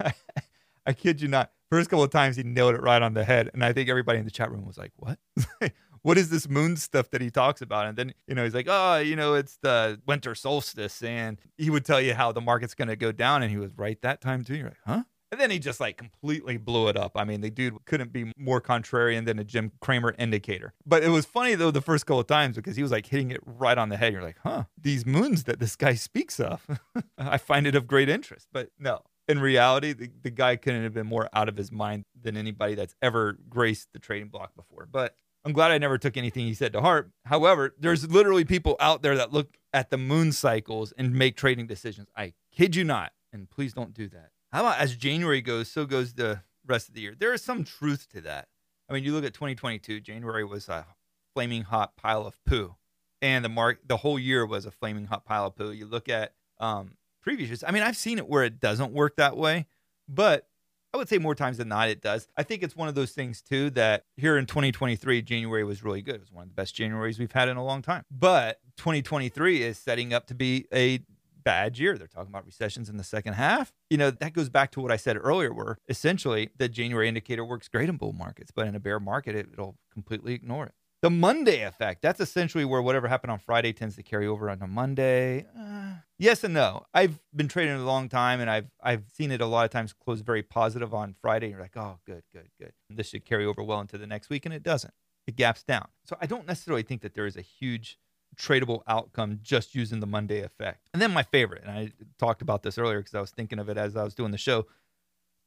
I, 0.00 0.14
I 0.86 0.92
kid 0.94 1.20
you 1.20 1.28
not. 1.28 1.52
First 1.70 1.90
couple 1.90 2.02
of 2.02 2.10
times 2.10 2.36
he 2.36 2.42
nailed 2.44 2.74
it 2.74 2.80
right 2.80 3.02
on 3.02 3.12
the 3.12 3.24
head, 3.24 3.50
and 3.52 3.62
I 3.62 3.74
think 3.74 3.90
everybody 3.90 4.20
in 4.20 4.24
the 4.24 4.30
chat 4.30 4.50
room 4.50 4.64
was 4.64 4.78
like, 4.78 4.92
"What? 4.96 5.18
what 6.02 6.18
is 6.18 6.30
this 6.30 6.48
moon 6.48 6.76
stuff 6.76 7.10
that 7.10 7.20
he 7.20 7.30
talks 7.30 7.60
about?" 7.62 7.86
And 7.86 7.96
then 7.96 8.14
you 8.26 8.34
know 8.34 8.44
he's 8.44 8.54
like, 8.54 8.66
"Oh, 8.68 8.98
you 8.98 9.16
know, 9.16 9.34
it's 9.34 9.58
the 9.62 10.00
winter 10.06 10.34
solstice," 10.34 11.02
and 11.02 11.40
he 11.56 11.70
would 11.70 11.84
tell 11.84 12.00
you 12.00 12.14
how 12.14 12.32
the 12.32 12.40
market's 12.40 12.74
going 12.74 12.88
to 12.88 12.96
go 12.96 13.12
down, 13.12 13.42
and 13.42 13.50
he 13.50 13.58
was 13.58 13.76
right 13.76 14.00
that 14.02 14.20
time 14.20 14.44
too. 14.44 14.56
You're 14.56 14.68
like, 14.68 14.76
"Huh?" 14.86 15.02
And 15.30 15.40
then 15.40 15.50
he 15.50 15.58
just 15.58 15.78
like 15.78 15.98
completely 15.98 16.56
blew 16.56 16.88
it 16.88 16.96
up. 16.96 17.12
I 17.14 17.24
mean, 17.24 17.42
the 17.42 17.50
dude 17.50 17.84
couldn't 17.84 18.12
be 18.12 18.32
more 18.36 18.60
contrarian 18.60 19.26
than 19.26 19.38
a 19.38 19.44
Jim 19.44 19.72
Cramer 19.80 20.14
indicator. 20.18 20.72
But 20.86 21.02
it 21.02 21.10
was 21.10 21.26
funny 21.26 21.54
though 21.54 21.70
the 21.70 21.82
first 21.82 22.06
couple 22.06 22.20
of 22.20 22.26
times 22.26 22.56
because 22.56 22.76
he 22.76 22.82
was 22.82 22.92
like 22.92 23.06
hitting 23.06 23.30
it 23.30 23.40
right 23.44 23.76
on 23.76 23.90
the 23.90 23.96
head. 23.96 24.12
You're 24.12 24.22
like, 24.22 24.38
huh, 24.42 24.64
these 24.80 25.04
moons 25.04 25.44
that 25.44 25.60
this 25.60 25.76
guy 25.76 25.94
speaks 25.94 26.40
of, 26.40 26.66
I 27.18 27.36
find 27.36 27.66
it 27.66 27.74
of 27.74 27.86
great 27.86 28.08
interest. 28.08 28.48
But 28.52 28.70
no, 28.78 29.02
in 29.28 29.38
reality, 29.38 29.92
the, 29.92 30.10
the 30.22 30.30
guy 30.30 30.56
couldn't 30.56 30.82
have 30.82 30.94
been 30.94 31.06
more 31.06 31.28
out 31.34 31.48
of 31.48 31.56
his 31.56 31.70
mind 31.70 32.06
than 32.18 32.36
anybody 32.36 32.74
that's 32.74 32.94
ever 33.02 33.38
graced 33.50 33.92
the 33.92 33.98
trading 33.98 34.28
block 34.28 34.54
before. 34.56 34.88
But 34.90 35.14
I'm 35.44 35.52
glad 35.52 35.70
I 35.70 35.78
never 35.78 35.98
took 35.98 36.16
anything 36.16 36.46
he 36.46 36.54
said 36.54 36.72
to 36.72 36.80
heart. 36.80 37.10
However, 37.24 37.74
there's 37.78 38.08
literally 38.10 38.44
people 38.44 38.76
out 38.80 39.02
there 39.02 39.16
that 39.16 39.32
look 39.32 39.56
at 39.72 39.90
the 39.90 39.96
moon 39.96 40.32
cycles 40.32 40.92
and 40.92 41.14
make 41.14 41.36
trading 41.36 41.66
decisions. 41.66 42.08
I 42.16 42.34
kid 42.52 42.76
you 42.76 42.84
not. 42.84 43.12
And 43.32 43.48
please 43.48 43.72
don't 43.72 43.94
do 43.94 44.08
that. 44.08 44.30
How 44.52 44.60
about 44.60 44.78
as 44.78 44.96
January 44.96 45.42
goes, 45.42 45.70
so 45.70 45.84
goes 45.84 46.14
the 46.14 46.40
rest 46.66 46.88
of 46.88 46.94
the 46.94 47.02
year? 47.02 47.14
There 47.18 47.34
is 47.34 47.42
some 47.42 47.64
truth 47.64 48.08
to 48.10 48.20
that. 48.22 48.48
I 48.88 48.94
mean, 48.94 49.04
you 49.04 49.12
look 49.12 49.24
at 49.24 49.34
2022, 49.34 50.00
January 50.00 50.44
was 50.44 50.68
a 50.68 50.86
flaming 51.34 51.62
hot 51.62 51.96
pile 51.96 52.26
of 52.26 52.42
poo. 52.44 52.74
And 53.20 53.44
the 53.44 53.48
mark 53.48 53.80
the 53.86 53.98
whole 53.98 54.18
year 54.18 54.46
was 54.46 54.64
a 54.64 54.70
flaming 54.70 55.06
hot 55.06 55.24
pile 55.24 55.46
of 55.46 55.56
poo. 55.56 55.72
You 55.72 55.86
look 55.86 56.08
at 56.08 56.32
um, 56.58 56.92
previous 57.22 57.48
years. 57.48 57.64
I 57.64 57.70
mean, 57.70 57.82
I've 57.82 57.96
seen 57.96 58.18
it 58.18 58.28
where 58.28 58.44
it 58.44 58.60
doesn't 58.60 58.92
work 58.92 59.16
that 59.16 59.36
way, 59.36 59.66
but 60.08 60.46
I 60.94 60.96
would 60.96 61.08
say 61.08 61.18
more 61.18 61.34
times 61.34 61.58
than 61.58 61.68
not 61.68 61.88
it 61.88 62.00
does. 62.00 62.28
I 62.36 62.42
think 62.42 62.62
it's 62.62 62.74
one 62.74 62.88
of 62.88 62.94
those 62.94 63.12
things 63.12 63.42
too 63.42 63.70
that 63.70 64.04
here 64.16 64.38
in 64.38 64.46
2023, 64.46 65.22
January 65.22 65.64
was 65.64 65.84
really 65.84 66.00
good. 66.00 66.14
It 66.14 66.20
was 66.20 66.32
one 66.32 66.44
of 66.44 66.48
the 66.48 66.54
best 66.54 66.74
Januaries 66.74 67.18
we've 67.18 67.32
had 67.32 67.48
in 67.48 67.56
a 67.56 67.64
long 67.64 67.82
time. 67.82 68.04
But 68.10 68.60
2023 68.78 69.62
is 69.62 69.78
setting 69.78 70.14
up 70.14 70.26
to 70.28 70.34
be 70.34 70.66
a 70.72 71.00
bad 71.44 71.78
year. 71.78 71.96
They're 71.96 72.06
talking 72.06 72.30
about 72.30 72.46
recessions 72.46 72.88
in 72.88 72.96
the 72.96 73.04
second 73.04 73.34
half. 73.34 73.72
You 73.90 73.98
know, 73.98 74.10
that 74.10 74.32
goes 74.32 74.48
back 74.48 74.70
to 74.72 74.80
what 74.80 74.92
I 74.92 74.96
said 74.96 75.16
earlier, 75.16 75.52
where 75.52 75.78
essentially 75.88 76.50
the 76.56 76.68
January 76.68 77.08
indicator 77.08 77.44
works 77.44 77.68
great 77.68 77.88
in 77.88 77.96
bull 77.96 78.12
markets, 78.12 78.50
but 78.54 78.66
in 78.66 78.74
a 78.74 78.80
bear 78.80 79.00
market, 79.00 79.34
it, 79.34 79.58
will 79.58 79.76
completely 79.92 80.34
ignore 80.34 80.66
it. 80.66 80.72
The 81.00 81.10
Monday 81.10 81.62
effect, 81.62 82.02
that's 82.02 82.20
essentially 82.20 82.64
where 82.64 82.82
whatever 82.82 83.06
happened 83.06 83.30
on 83.30 83.38
Friday 83.38 83.72
tends 83.72 83.94
to 83.96 84.02
carry 84.02 84.26
over 84.26 84.50
onto 84.50 84.66
Monday. 84.66 85.46
Uh, 85.56 85.94
yes 86.18 86.42
and 86.42 86.54
no. 86.54 86.86
I've 86.92 87.20
been 87.34 87.46
trading 87.46 87.74
a 87.74 87.84
long 87.84 88.08
time 88.08 88.40
and 88.40 88.50
I've 88.50 88.66
I've 88.82 89.04
seen 89.12 89.30
it 89.30 89.40
a 89.40 89.46
lot 89.46 89.64
of 89.64 89.70
times 89.70 89.92
close 89.92 90.20
very 90.20 90.42
positive 90.42 90.92
on 90.92 91.14
Friday. 91.22 91.50
You're 91.50 91.60
like, 91.60 91.76
oh, 91.76 91.98
good, 92.04 92.24
good, 92.32 92.48
good. 92.60 92.72
This 92.90 93.10
should 93.10 93.24
carry 93.24 93.44
over 93.44 93.62
well 93.62 93.80
into 93.80 93.96
the 93.96 94.08
next 94.08 94.28
week, 94.28 94.44
and 94.44 94.52
it 94.52 94.64
doesn't. 94.64 94.92
It 95.28 95.36
gaps 95.36 95.62
down. 95.62 95.86
So 96.04 96.16
I 96.20 96.26
don't 96.26 96.46
necessarily 96.46 96.82
think 96.82 97.02
that 97.02 97.14
there 97.14 97.26
is 97.26 97.36
a 97.36 97.42
huge 97.42 97.98
tradable 98.36 98.82
outcome 98.88 99.38
just 99.42 99.74
using 99.74 100.00
the 100.00 100.06
Monday 100.06 100.40
effect. 100.40 100.88
And 100.92 101.00
then 101.00 101.12
my 101.12 101.22
favorite, 101.22 101.62
and 101.64 101.70
I 101.70 101.92
talked 102.18 102.42
about 102.42 102.62
this 102.62 102.76
earlier 102.76 102.98
because 102.98 103.14
I 103.14 103.20
was 103.20 103.30
thinking 103.30 103.58
of 103.58 103.68
it 103.68 103.76
as 103.76 103.96
I 103.96 104.02
was 104.02 104.14
doing 104.14 104.32
the 104.32 104.38
show 104.38 104.66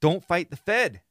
don't 0.01 0.25
fight 0.25 0.49
the 0.49 0.57
Fed. 0.57 1.01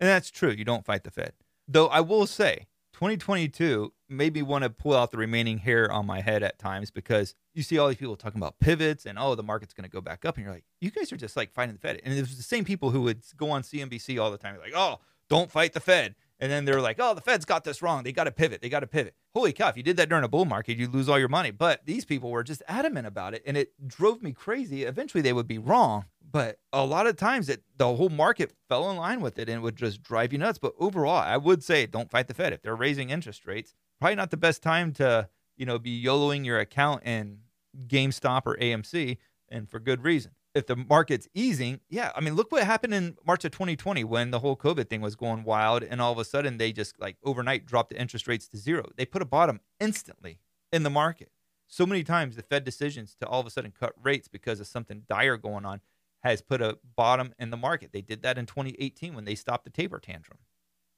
And 0.00 0.08
that's 0.08 0.30
true. 0.30 0.50
You 0.50 0.64
don't 0.64 0.84
fight 0.84 1.04
the 1.04 1.10
Fed. 1.10 1.32
Though 1.68 1.86
I 1.86 2.00
will 2.00 2.26
say, 2.26 2.66
2022 2.92 3.92
made 4.08 4.34
me 4.34 4.42
want 4.42 4.64
to 4.64 4.70
pull 4.70 4.94
out 4.94 5.10
the 5.10 5.16
remaining 5.16 5.58
hair 5.58 5.90
on 5.90 6.06
my 6.06 6.20
head 6.20 6.42
at 6.42 6.58
times 6.58 6.90
because 6.90 7.34
you 7.54 7.62
see 7.62 7.78
all 7.78 7.88
these 7.88 7.96
people 7.96 8.16
talking 8.16 8.38
about 8.38 8.58
pivots 8.60 9.06
and 9.06 9.18
oh 9.18 9.34
the 9.34 9.42
market's 9.42 9.72
going 9.72 9.88
to 9.88 9.90
go 9.90 10.00
back 10.00 10.24
up 10.24 10.36
and 10.36 10.44
you're 10.44 10.52
like 10.52 10.64
you 10.80 10.90
guys 10.90 11.12
are 11.12 11.16
just 11.16 11.36
like 11.36 11.52
fighting 11.52 11.74
the 11.74 11.80
Fed 11.80 12.00
and 12.04 12.12
it 12.14 12.20
was 12.20 12.36
the 12.36 12.42
same 12.42 12.64
people 12.64 12.90
who 12.90 13.02
would 13.02 13.22
go 13.36 13.50
on 13.50 13.62
CNBC 13.62 14.20
all 14.20 14.30
the 14.30 14.38
time 14.38 14.56
like 14.58 14.74
oh 14.74 15.00
don't 15.28 15.50
fight 15.50 15.72
the 15.72 15.80
Fed 15.80 16.14
and 16.42 16.50
then 16.50 16.64
they're 16.64 16.80
like, 16.80 16.96
oh, 16.98 17.14
the 17.14 17.20
Fed's 17.20 17.44
got 17.44 17.62
this 17.62 17.82
wrong. 17.82 18.02
They 18.02 18.10
got 18.10 18.24
to 18.24 18.32
pivot. 18.32 18.62
They 18.62 18.68
got 18.68 18.80
to 18.80 18.88
pivot. 18.88 19.14
Holy 19.32 19.52
cow, 19.52 19.68
if 19.68 19.76
you 19.76 19.84
did 19.84 19.96
that 19.98 20.08
during 20.08 20.24
a 20.24 20.28
bull 20.28 20.44
market, 20.44 20.76
you'd 20.76 20.92
lose 20.92 21.08
all 21.08 21.16
your 21.16 21.28
money. 21.28 21.52
But 21.52 21.86
these 21.86 22.04
people 22.04 22.32
were 22.32 22.42
just 22.42 22.64
adamant 22.66 23.06
about 23.06 23.32
it. 23.32 23.44
And 23.46 23.56
it 23.56 23.70
drove 23.86 24.24
me 24.24 24.32
crazy. 24.32 24.82
Eventually, 24.82 25.22
they 25.22 25.32
would 25.32 25.46
be 25.46 25.58
wrong. 25.58 26.06
But 26.32 26.58
a 26.72 26.84
lot 26.84 27.06
of 27.06 27.16
times, 27.16 27.48
it, 27.48 27.62
the 27.76 27.94
whole 27.94 28.08
market 28.08 28.52
fell 28.68 28.90
in 28.90 28.96
line 28.96 29.20
with 29.20 29.38
it 29.38 29.48
and 29.48 29.58
it 29.58 29.60
would 29.60 29.76
just 29.76 30.02
drive 30.02 30.32
you 30.32 30.38
nuts. 30.38 30.58
But 30.58 30.72
overall, 30.78 31.18
I 31.18 31.36
would 31.36 31.62
say 31.62 31.86
don't 31.86 32.10
fight 32.10 32.26
the 32.26 32.34
Fed. 32.34 32.52
If 32.52 32.62
they're 32.62 32.74
raising 32.74 33.10
interest 33.10 33.46
rates, 33.46 33.74
probably 34.00 34.16
not 34.16 34.30
the 34.30 34.36
best 34.36 34.62
time 34.62 34.92
to, 34.94 35.28
you 35.56 35.66
know, 35.66 35.78
be 35.78 36.02
YOLOing 36.02 36.44
your 36.44 36.58
account 36.58 37.04
in 37.04 37.40
GameStop 37.86 38.42
or 38.46 38.56
AMC 38.56 39.18
and 39.50 39.68
for 39.70 39.78
good 39.78 40.02
reason 40.02 40.32
if 40.54 40.66
the 40.66 40.76
market's 40.76 41.28
easing, 41.34 41.80
yeah, 41.88 42.12
I 42.14 42.20
mean, 42.20 42.34
look 42.34 42.52
what 42.52 42.64
happened 42.64 42.92
in 42.92 43.16
March 43.26 43.44
of 43.44 43.52
2020 43.52 44.04
when 44.04 44.30
the 44.30 44.40
whole 44.40 44.56
COVID 44.56 44.88
thing 44.88 45.00
was 45.00 45.16
going 45.16 45.44
wild, 45.44 45.82
and 45.82 46.00
all 46.00 46.12
of 46.12 46.18
a 46.18 46.24
sudden 46.24 46.58
they 46.58 46.72
just 46.72 47.00
like 47.00 47.16
overnight 47.24 47.66
dropped 47.66 47.90
the 47.90 48.00
interest 48.00 48.28
rates 48.28 48.48
to 48.48 48.58
zero. 48.58 48.90
They 48.96 49.06
put 49.06 49.22
a 49.22 49.26
bottom 49.26 49.60
instantly 49.80 50.38
in 50.72 50.82
the 50.82 50.90
market. 50.90 51.30
So 51.66 51.86
many 51.86 52.04
times 52.04 52.36
the 52.36 52.42
Fed 52.42 52.64
decisions 52.64 53.16
to 53.20 53.26
all 53.26 53.40
of 53.40 53.46
a 53.46 53.50
sudden 53.50 53.72
cut 53.78 53.94
rates 54.02 54.28
because 54.28 54.60
of 54.60 54.66
something 54.66 55.04
dire 55.08 55.38
going 55.38 55.64
on 55.64 55.80
has 56.22 56.40
put 56.40 56.62
a 56.62 56.78
bottom 56.96 57.34
in 57.38 57.50
the 57.50 57.56
market. 57.56 57.92
They 57.92 58.00
did 58.00 58.22
that 58.22 58.38
in 58.38 58.46
2018 58.46 59.14
when 59.14 59.24
they 59.24 59.34
stopped 59.34 59.64
the 59.64 59.70
taper 59.70 59.98
tantrum. 59.98 60.38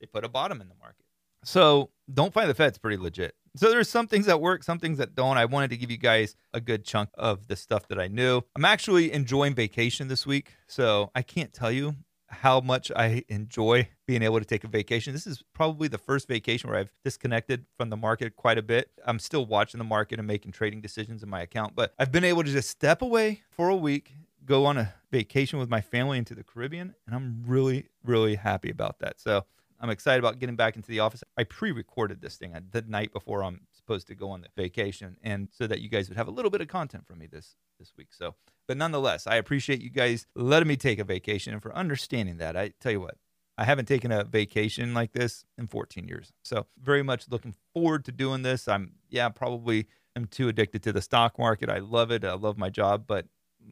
They 0.00 0.06
put 0.06 0.24
a 0.24 0.28
bottom 0.28 0.60
in 0.60 0.68
the 0.68 0.74
market. 0.74 1.04
So 1.44 1.90
don't 2.12 2.32
find 2.32 2.48
the 2.48 2.54
Fed's 2.54 2.78
pretty 2.78 2.96
legit. 2.96 3.34
So 3.56 3.70
there's 3.70 3.88
some 3.88 4.06
things 4.06 4.26
that 4.26 4.40
work, 4.40 4.64
some 4.64 4.78
things 4.78 4.98
that 4.98 5.14
don't. 5.14 5.38
I 5.38 5.44
wanted 5.44 5.70
to 5.70 5.76
give 5.76 5.90
you 5.90 5.96
guys 5.96 6.36
a 6.52 6.60
good 6.60 6.84
chunk 6.84 7.10
of 7.14 7.46
the 7.46 7.56
stuff 7.56 7.86
that 7.88 8.00
I 8.00 8.08
knew. 8.08 8.42
I'm 8.56 8.64
actually 8.64 9.12
enjoying 9.12 9.54
vacation 9.54 10.08
this 10.08 10.26
week, 10.26 10.52
so 10.66 11.10
I 11.14 11.22
can't 11.22 11.52
tell 11.52 11.70
you 11.70 11.96
how 12.28 12.60
much 12.60 12.90
I 12.94 13.22
enjoy 13.28 13.88
being 14.06 14.22
able 14.22 14.38
to 14.40 14.44
take 14.44 14.64
a 14.64 14.68
vacation. 14.68 15.12
This 15.12 15.26
is 15.26 15.42
probably 15.54 15.88
the 15.88 15.98
first 15.98 16.26
vacation 16.26 16.68
where 16.68 16.78
I've 16.78 16.92
disconnected 17.04 17.64
from 17.76 17.90
the 17.90 17.96
market 17.96 18.36
quite 18.36 18.58
a 18.58 18.62
bit. 18.62 18.90
I'm 19.06 19.18
still 19.18 19.46
watching 19.46 19.78
the 19.78 19.84
market 19.84 20.18
and 20.18 20.26
making 20.26 20.52
trading 20.52 20.80
decisions 20.80 21.22
in 21.22 21.28
my 21.28 21.42
account, 21.42 21.74
but 21.76 21.94
I've 21.98 22.10
been 22.10 22.24
able 22.24 22.42
to 22.42 22.50
just 22.50 22.70
step 22.70 23.02
away 23.02 23.42
for 23.50 23.68
a 23.68 23.76
week, 23.76 24.12
go 24.44 24.66
on 24.66 24.76
a 24.76 24.94
vacation 25.10 25.58
with 25.58 25.68
my 25.68 25.80
family 25.80 26.18
into 26.18 26.34
the 26.34 26.44
Caribbean, 26.44 26.94
and 27.06 27.14
I'm 27.14 27.44
really, 27.46 27.86
really 28.04 28.36
happy 28.36 28.70
about 28.70 28.98
that. 29.00 29.20
So 29.20 29.44
I'm 29.80 29.90
excited 29.90 30.18
about 30.18 30.38
getting 30.38 30.56
back 30.56 30.76
into 30.76 30.88
the 30.88 31.00
office. 31.00 31.22
I 31.36 31.44
pre-recorded 31.44 32.20
this 32.20 32.36
thing 32.36 32.54
uh, 32.54 32.60
the 32.70 32.82
night 32.82 33.12
before 33.12 33.42
I'm 33.42 33.62
supposed 33.72 34.06
to 34.08 34.14
go 34.14 34.30
on 34.30 34.42
the 34.42 34.48
vacation, 34.56 35.16
and 35.22 35.48
so 35.52 35.66
that 35.66 35.80
you 35.80 35.88
guys 35.88 36.08
would 36.08 36.16
have 36.16 36.28
a 36.28 36.32
little 36.32 36.50
bit 36.50 36.60
of 36.60 36.68
content 36.68 37.06
from 37.06 37.18
me 37.18 37.26
this 37.26 37.56
this 37.78 37.92
week. 37.96 38.08
So, 38.12 38.34
but 38.66 38.76
nonetheless, 38.76 39.26
I 39.26 39.36
appreciate 39.36 39.82
you 39.82 39.90
guys 39.90 40.26
letting 40.34 40.68
me 40.68 40.76
take 40.76 40.98
a 40.98 41.04
vacation 41.04 41.52
and 41.52 41.62
for 41.62 41.74
understanding 41.74 42.38
that. 42.38 42.56
I 42.56 42.72
tell 42.80 42.92
you 42.92 43.00
what, 43.00 43.16
I 43.58 43.64
haven't 43.64 43.86
taken 43.86 44.12
a 44.12 44.24
vacation 44.24 44.94
like 44.94 45.12
this 45.12 45.44
in 45.58 45.66
14 45.66 46.06
years. 46.06 46.32
So, 46.42 46.66
very 46.80 47.02
much 47.02 47.28
looking 47.30 47.54
forward 47.72 48.04
to 48.04 48.12
doing 48.12 48.42
this. 48.42 48.68
I'm, 48.68 48.92
yeah, 49.10 49.28
probably 49.28 49.86
I'm 50.16 50.26
too 50.26 50.48
addicted 50.48 50.82
to 50.84 50.92
the 50.92 51.02
stock 51.02 51.38
market. 51.38 51.68
I 51.68 51.78
love 51.78 52.10
it. 52.10 52.24
I 52.24 52.34
love 52.34 52.56
my 52.56 52.70
job, 52.70 53.04
but 53.06 53.26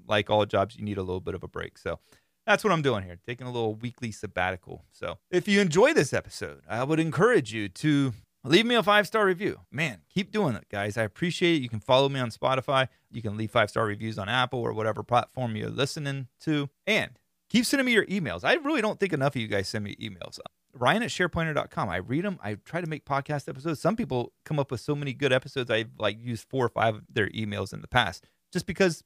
like 0.07 0.31
all 0.31 0.44
jobs, 0.46 0.76
you 0.76 0.85
need 0.85 0.98
a 0.98 1.02
little 1.02 1.20
bit 1.20 1.35
of 1.35 1.42
a 1.42 1.48
break. 1.48 1.78
So, 1.78 1.98
that's 2.46 2.64
what 2.64 2.72
I'm 2.72 2.83
doing 2.83 3.05
here, 3.05 3.18
taking 3.24 3.46
a 3.46 3.52
little 3.52 3.74
weekly 3.74 4.11
sabbatical. 4.11 4.85
So, 4.92 5.18
if 5.31 5.46
you 5.46 5.61
enjoy 5.61 5.94
this 5.94 6.12
episode, 6.12 6.62
I 6.68 6.85
would 6.85 7.00
encourage 7.00 7.52
you 7.52 7.68
to 7.68 8.12
leave 8.44 8.66
me 8.66 8.74
a 8.74 8.83
five 8.83 9.07
star 9.07 9.24
review. 9.24 9.61
Man, 9.70 10.00
keep 10.12 10.31
doing 10.31 10.55
it, 10.55 10.68
guys. 10.70 10.96
I 10.96 11.02
appreciate 11.02 11.57
it. 11.57 11.62
You 11.62 11.68
can 11.68 11.81
follow 11.81 12.09
me 12.09 12.20
on 12.20 12.31
Spotify. 12.31 12.88
You 13.11 13.22
can 13.22 13.37
leave 13.37 13.50
five 13.50 13.70
star 13.70 13.85
reviews 13.85 14.18
on 14.18 14.28
Apple 14.28 14.61
or 14.61 14.72
whatever 14.72 15.02
platform 15.02 15.57
you're 15.57 15.70
listening 15.70 16.28
to. 16.40 16.68
And 16.87 17.18
keep 17.48 17.64
sending 17.66 17.87
me 17.87 17.92
your 17.92 18.07
emails. 18.07 18.44
I 18.44 18.55
really 18.55 18.83
don't 18.83 18.98
think 18.98 19.12
enough 19.12 19.37
of 19.37 19.42
you 19.42 19.48
guys 19.48 19.68
send 19.68 19.85
me 19.85 19.96
emails. 19.96 20.38
Ryan 20.74 21.02
at 21.02 21.11
shareplanner.com. 21.11 21.88
I 21.90 21.96
read 21.96 22.24
them. 22.24 22.38
I 22.42 22.55
try 22.55 22.81
to 22.81 22.87
make 22.87 23.05
podcast 23.05 23.46
episodes. 23.48 23.81
Some 23.81 23.94
people 23.94 24.33
come 24.44 24.59
up 24.59 24.70
with 24.70 24.81
so 24.81 24.94
many 24.94 25.12
good 25.12 25.33
episodes. 25.33 25.70
I've 25.70 25.90
like 25.98 26.18
used 26.18 26.48
four 26.48 26.64
or 26.64 26.70
five 26.70 26.96
of 26.96 27.02
their 27.12 27.28
emails 27.28 27.74
in 27.74 27.83
the 27.83 27.88
past 27.88 28.24
just 28.52 28.66
because 28.66 29.05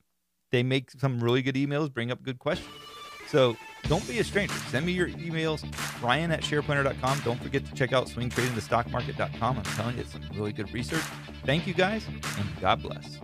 they 0.51 0.63
make 0.63 0.91
some 0.91 1.21
really 1.21 1.43
good 1.43 1.55
emails, 1.55 1.93
bring 1.93 2.11
up 2.11 2.23
good 2.23 2.39
questions. 2.39 2.71
So 3.29 3.57
don't 3.85 4.07
be 4.09 4.19
a 4.19 4.25
stranger. 4.25 4.55
Send 4.71 4.87
me 4.87 4.93
your 4.93 5.09
emails, 5.09 5.65
ryan 6.03 6.31
at 6.31 6.43
shareplanner.com. 6.43 7.21
Don't 7.25 7.41
forget 7.43 7.65
to 7.67 7.75
check 7.75 7.93
out 7.93 8.07
swingtradingthestockmarket.com. 8.07 9.59
I'm 9.59 9.65
telling 9.65 9.97
you, 9.97 10.03
it's 10.03 10.13
some 10.13 10.23
really 10.35 10.53
good 10.53 10.73
research. 10.73 11.03
Thank 11.45 11.67
you 11.67 11.75
guys, 11.75 12.07
and 12.07 12.61
God 12.61 12.83
bless. 12.83 13.19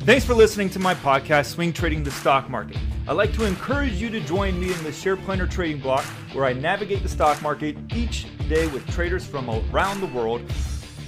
Thanks 0.00 0.24
for 0.24 0.34
listening 0.34 0.70
to 0.70 0.78
my 0.78 0.94
podcast, 0.94 1.46
Swing 1.46 1.72
Trading 1.72 2.04
the 2.04 2.12
Stock 2.12 2.48
Market. 2.48 2.78
I'd 3.08 3.14
like 3.14 3.32
to 3.34 3.44
encourage 3.44 3.94
you 3.94 4.08
to 4.10 4.20
join 4.20 4.58
me 4.58 4.72
in 4.72 4.84
the 4.84 4.90
SharePlanner 4.90 5.50
Trading 5.50 5.80
Block, 5.80 6.04
where 6.32 6.44
I 6.44 6.52
navigate 6.52 7.02
the 7.02 7.08
stock 7.08 7.42
market 7.42 7.76
each 7.92 8.26
day 8.48 8.68
with 8.68 8.86
traders 8.92 9.26
from 9.26 9.50
around 9.50 10.00
the 10.00 10.06
world. 10.06 10.42